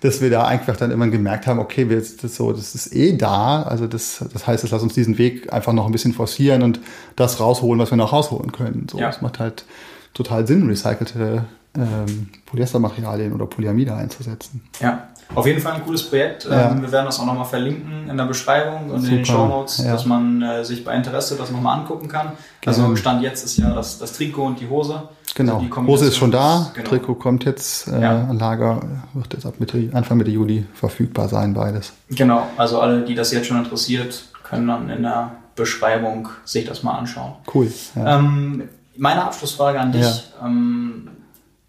[0.03, 3.17] dass wir da einfach dann immer gemerkt haben, okay, wir, das so, das ist eh
[3.17, 6.65] da, also das, das heißt, es lass uns diesen Weg einfach noch ein bisschen forcieren
[6.65, 6.81] und
[7.15, 8.89] das rausholen, was wir noch rausholen können.
[8.91, 9.07] So, ja.
[9.07, 9.65] das macht halt
[10.13, 11.45] total Sinn, recycelte
[11.77, 14.63] ähm, Polyestermaterialien oder Polyamide einzusetzen.
[14.81, 16.45] Ja, auf jeden Fall ein cooles Projekt.
[16.45, 16.71] Ja.
[16.71, 19.13] Ähm, wir werden das auch nochmal verlinken in der Beschreibung und Super.
[19.13, 19.93] in den Show Notes, ja.
[19.93, 22.33] dass man äh, sich bei Interesse das nochmal angucken kann.
[22.61, 22.77] Genau.
[22.77, 25.03] Also Stand jetzt ist ja das, das Trikot und die Hose.
[25.35, 25.57] Genau.
[25.57, 26.89] Also die Hose ist schon da, genau.
[26.89, 28.33] Trikot kommt jetzt, äh, ja.
[28.33, 28.83] Lager
[29.15, 31.93] wird jetzt ab Mitte, Anfang Mitte Juli verfügbar sein, beides.
[32.11, 36.83] Genau, also alle, die das jetzt schon interessiert, können dann in der Beschreibung sich das
[36.83, 37.33] mal anschauen.
[37.53, 37.73] Cool.
[37.97, 40.25] Ähm, meine Abschlussfrage an dich.
[40.43, 41.09] Ähm,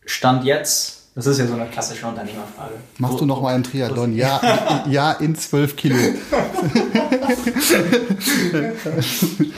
[0.06, 2.74] Stand jetzt das ist ja so eine klassische Unternehmerfrage.
[2.97, 4.16] Machst du noch mal einen Triathlon?
[4.16, 5.95] Ja, ja, in zwölf Kilo.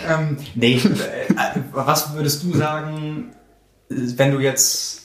[0.09, 3.31] ähm, nee, äh, was würdest du sagen,
[3.87, 5.03] wenn du jetzt,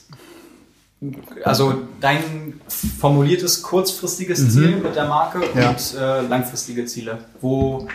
[1.45, 2.59] also dein
[2.99, 4.49] formuliertes kurzfristiges mhm.
[4.49, 5.69] Ziel mit der Marke ja.
[5.69, 7.87] und äh, langfristige Ziele, wo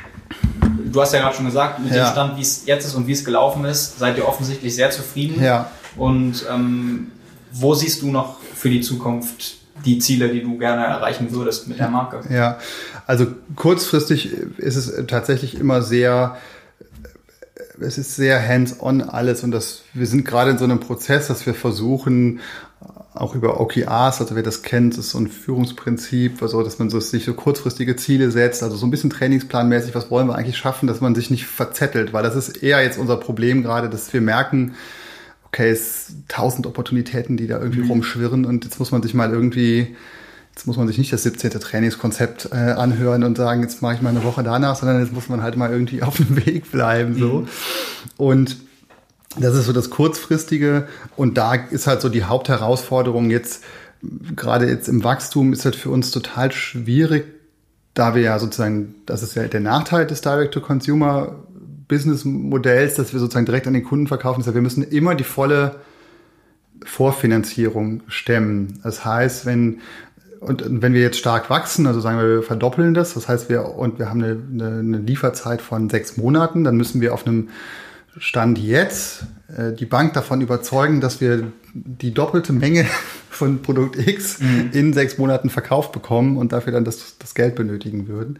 [0.96, 2.06] du hast ja gerade schon gesagt, mit ja.
[2.08, 4.90] dem Stand, wie es jetzt ist und wie es gelaufen ist, seid ihr offensichtlich sehr
[4.90, 5.42] zufrieden.
[5.42, 5.70] Ja.
[5.96, 7.12] Und ähm,
[7.52, 8.36] wo siehst du noch
[8.66, 12.20] für die Zukunft die Ziele, die du gerne erreichen würdest mit der Marke?
[12.34, 12.58] Ja,
[13.06, 16.36] also kurzfristig ist es tatsächlich immer sehr,
[17.80, 21.46] es ist sehr hands-on alles und das, wir sind gerade in so einem Prozess, dass
[21.46, 22.40] wir versuchen,
[23.14, 26.98] auch über OKRs, also wer das kennt, ist so ein Führungsprinzip, also dass man so,
[26.98, 30.88] sich so kurzfristige Ziele setzt, also so ein bisschen trainingsplanmäßig, was wollen wir eigentlich schaffen,
[30.88, 34.20] dass man sich nicht verzettelt, weil das ist eher jetzt unser Problem gerade, dass wir
[34.20, 34.74] merken,
[35.56, 37.90] okay, es tausend Opportunitäten, die da irgendwie mhm.
[37.90, 39.96] rumschwirren und jetzt muss man sich mal irgendwie,
[40.54, 41.50] jetzt muss man sich nicht das 17.
[41.50, 45.30] Trainingskonzept äh, anhören und sagen, jetzt mache ich mal eine Woche danach, sondern jetzt muss
[45.30, 47.18] man halt mal irgendwie auf dem Weg bleiben.
[47.18, 47.40] So.
[47.40, 47.48] Mhm.
[48.18, 48.56] Und
[49.38, 53.64] das ist so das Kurzfristige und da ist halt so die Hauptherausforderung jetzt,
[54.34, 57.24] gerade jetzt im Wachstum ist halt für uns total schwierig,
[57.94, 60.20] da wir ja sozusagen, das ist ja der Nachteil des
[61.88, 65.24] Direct-to-Consumer-Business-Modells, dass wir sozusagen direkt an den Kunden verkaufen, ist ja, wir müssen immer die
[65.24, 65.76] volle
[66.84, 68.80] Vorfinanzierung stemmen.
[68.82, 69.80] Das heißt, wenn
[70.38, 73.74] und wenn wir jetzt stark wachsen, also sagen wir, wir verdoppeln das, das heißt wir
[73.74, 77.48] und wir haben eine, eine, eine Lieferzeit von sechs Monaten, dann müssen wir auf einem
[78.18, 79.24] Stand jetzt
[79.56, 81.52] äh, die Bank davon überzeugen, dass wir
[81.84, 82.86] die doppelte Menge
[83.30, 84.70] von Produkt X mhm.
[84.72, 88.38] in sechs Monaten verkauft bekommen und dafür dann das, das Geld benötigen würden.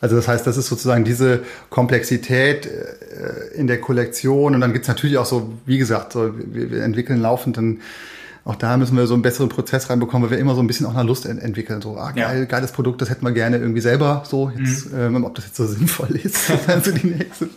[0.00, 4.88] Also das heißt, das ist sozusagen diese Komplexität äh, in der Kollektion und dann gibt's
[4.88, 7.80] natürlich auch so, wie gesagt, so, wir, wir entwickeln laufend dann
[8.46, 10.86] auch da müssen wir so einen besseren Prozess reinbekommen, weil wir immer so ein bisschen
[10.86, 11.82] auch nach Lust ent entwickeln.
[11.82, 12.44] So, ah, geil, ja.
[12.44, 14.52] geiles Produkt, das hätten wir gerne irgendwie selber so.
[14.56, 15.16] Jetzt, mhm.
[15.16, 17.48] ähm, ob das jetzt so sinnvoll ist, also die nächste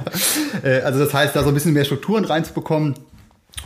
[0.63, 2.95] äh, Also das heißt, da so ein bisschen mehr Strukturen reinzubekommen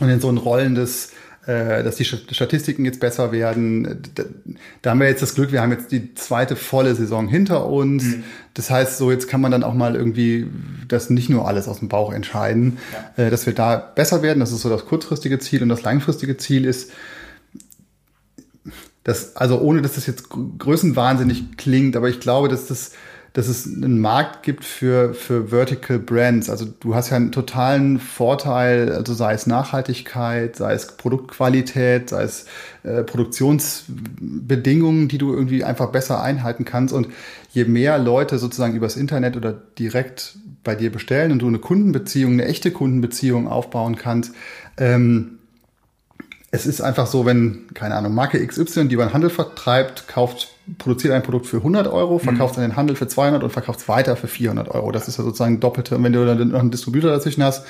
[0.00, 1.12] und in so ein rollendes
[1.46, 4.02] dass die Statistiken jetzt besser werden.
[4.82, 8.04] Da haben wir jetzt das Glück, wir haben jetzt die zweite volle Saison hinter uns.
[8.04, 8.24] Mhm.
[8.54, 10.46] Das heißt, so jetzt kann man dann auch mal irgendwie
[10.88, 12.78] das nicht nur alles aus dem Bauch entscheiden,
[13.18, 13.24] ja.
[13.24, 14.40] Äh, dass wir da besser werden.
[14.40, 16.92] Das ist so das kurzfristige Ziel und das langfristige Ziel ist,
[19.02, 22.92] dass, also ohne dass das jetzt größenwahnsinnig klingt, aber ich glaube, dass das
[23.34, 26.48] dass es einen Markt gibt für, für Vertical Brands.
[26.48, 32.22] Also du hast ja einen totalen Vorteil, also sei es Nachhaltigkeit, sei es Produktqualität, sei
[32.22, 32.46] es
[32.84, 36.94] äh, Produktionsbedingungen, die du irgendwie einfach besser einhalten kannst.
[36.94, 37.08] Und
[37.50, 42.34] je mehr Leute sozusagen übers Internet oder direkt bei dir bestellen und du eine Kundenbeziehung,
[42.34, 44.32] eine echte Kundenbeziehung aufbauen kannst,
[44.76, 45.40] ähm,
[46.54, 51.12] es ist einfach so, wenn, keine Ahnung, Marke XY, die den Handel vertreibt, kauft, produziert
[51.12, 52.62] ein Produkt für 100 Euro, verkauft mhm.
[52.62, 54.92] an den Handel für 200 und verkauft es weiter für 400 Euro.
[54.92, 55.96] Das ist ja sozusagen doppelte.
[55.96, 57.66] Und wenn du dann noch einen Distributor dazwischen hast,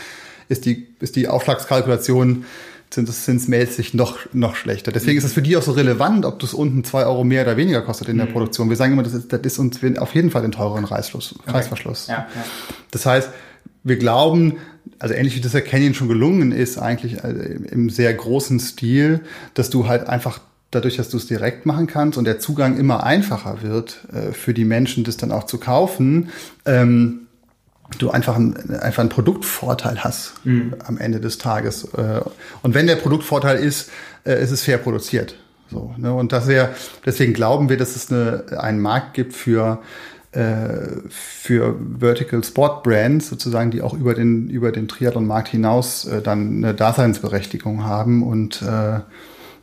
[0.50, 2.44] ist die, ist die Aufschlagskalkulation
[2.90, 4.92] sind es zinsmäßig noch, noch schlechter.
[4.92, 7.42] Deswegen ist es für die auch so relevant, ob du es unten zwei Euro mehr
[7.42, 8.32] oder weniger kostet in der mhm.
[8.32, 8.68] Produktion.
[8.68, 11.34] Wir sagen immer, das ist, das ist uns auf jeden Fall den teureren Reißverschluss.
[11.40, 12.12] Okay.
[12.12, 12.44] Ja, ja.
[12.90, 13.30] Das heißt,
[13.84, 14.58] wir glauben,
[14.98, 19.20] also ähnlich wie das der Canyon schon gelungen ist, eigentlich also im sehr großen Stil,
[19.54, 23.04] dass du halt einfach dadurch, dass du es direkt machen kannst und der Zugang immer
[23.04, 26.30] einfacher wird äh, für die Menschen, das dann auch zu kaufen,
[26.64, 27.20] ähm,
[27.98, 30.74] du einfach, ein, einfach einen Produktvorteil hast mhm.
[30.84, 31.84] am Ende des Tages.
[31.94, 32.20] Äh,
[32.62, 33.90] und wenn der Produktvorteil ist,
[34.24, 35.36] äh, ist es fair produziert.
[35.70, 36.12] So, ne?
[36.12, 36.70] Und das wäre,
[37.04, 39.84] deswegen glauben wir, dass es eine, einen Markt gibt für äh,
[41.08, 46.58] für Vertical Sport Brands sozusagen, die auch über den, über den Triathlon-Markt hinaus äh, dann
[46.58, 49.00] eine Daseinsberechtigung haben und äh,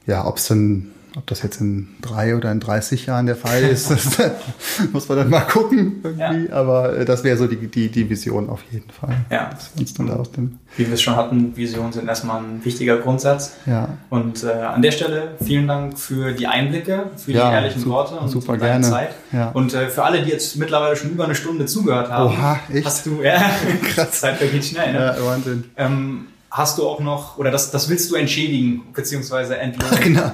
[0.07, 3.63] ja, ob es dann ob das jetzt in drei oder in 30 Jahren der Fall
[3.63, 4.17] ist, das
[4.93, 6.47] muss man dann mal gucken irgendwie.
[6.49, 6.53] Ja.
[6.53, 9.15] Aber äh, das wäre so die, die, die Vision auf jeden Fall.
[9.29, 9.49] Ja.
[9.49, 12.41] Dass wir uns dann da aus dem Wie wir es schon hatten, Visionen sind erstmal
[12.41, 13.55] ein wichtiger Grundsatz.
[13.65, 13.89] Ja.
[14.09, 17.95] Und äh, an der Stelle vielen Dank für die Einblicke, für ja, die ehrlichen super,
[17.95, 18.89] Worte und super deine gerne.
[18.89, 19.09] Zeit.
[19.33, 19.49] Ja.
[19.49, 22.85] Und äh, für alle, die jetzt mittlerweile schon über eine Stunde zugehört haben, Oha, echt?
[22.85, 23.51] hast du, ja,
[23.93, 24.11] krass.
[24.21, 25.15] Zeit vergeht schnell, ne?
[25.17, 25.65] Ja, Wahnsinn.
[25.75, 29.99] Ähm, hast du auch noch, oder das, das willst du entschädigen, beziehungsweise entlohnen.
[30.03, 30.31] genau.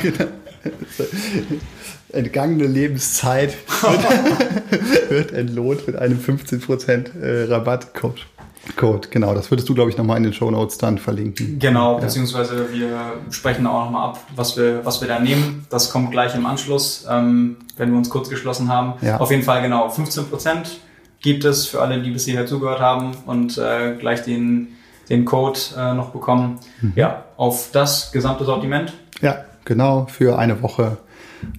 [0.00, 0.24] genau.
[2.12, 8.26] Entgangene Lebenszeit wird, wird entlohnt mit einem 15% äh, Rabattcode.
[8.76, 9.34] Code, genau.
[9.34, 11.58] Das würdest du, glaube ich, nochmal in den Show Notes dann verlinken.
[11.58, 12.04] Genau, ja.
[12.04, 15.66] beziehungsweise wir sprechen auch nochmal ab, was wir, was wir da nehmen.
[15.68, 18.94] Das kommt gleich im Anschluss, ähm, wenn wir uns kurz geschlossen haben.
[19.04, 19.18] Ja.
[19.18, 20.66] Auf jeden Fall, genau, 15%
[21.20, 24.68] gibt es für alle, die bis hierher zugehört haben und äh, gleich den
[25.08, 26.58] den Code äh, noch bekommen.
[26.80, 26.92] Mhm.
[26.96, 28.92] Ja, auf das gesamte Sortiment.
[29.20, 30.98] Ja, genau, für eine Woche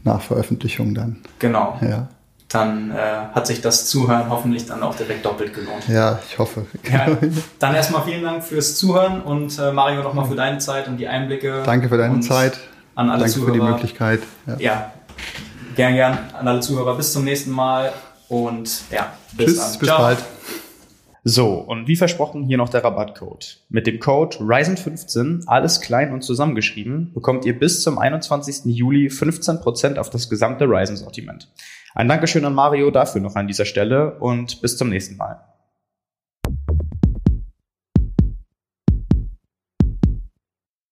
[0.04, 1.22] nach Veröffentlichung dann.
[1.40, 1.78] Genau.
[1.82, 2.08] Ja.
[2.50, 2.96] Dann äh,
[3.34, 5.88] hat sich das Zuhören hoffentlich dann auch direkt doppelt gelohnt.
[5.88, 6.68] Ja, ich hoffe.
[6.84, 7.08] Ja,
[7.60, 11.08] dann erstmal vielen Dank fürs Zuhören und äh, Mario nochmal für deine Zeit und die
[11.08, 11.64] Einblicke.
[11.66, 12.60] Danke für deine Zeit.
[12.96, 13.54] An alle Danke Zuhörer.
[13.54, 14.20] für die Möglichkeit.
[14.46, 14.56] Ja.
[14.60, 14.92] ja,
[15.76, 16.96] gern, gern an alle Zuhörer.
[16.96, 17.92] Bis zum nächsten Mal
[18.30, 19.80] und ja, bis Tschüss, dann.
[19.80, 19.98] bis Ciao.
[20.00, 20.20] bald.
[21.26, 23.62] So, und wie versprochen hier noch der Rabattcode.
[23.70, 28.66] Mit dem Code Ryzen15, alles klein und zusammengeschrieben, bekommt ihr bis zum 21.
[28.66, 31.48] Juli 15% auf das gesamte Ryzen-Sortiment.
[31.96, 35.53] Ein Dankeschön an Mario dafür noch an dieser Stelle und bis zum nächsten Mal.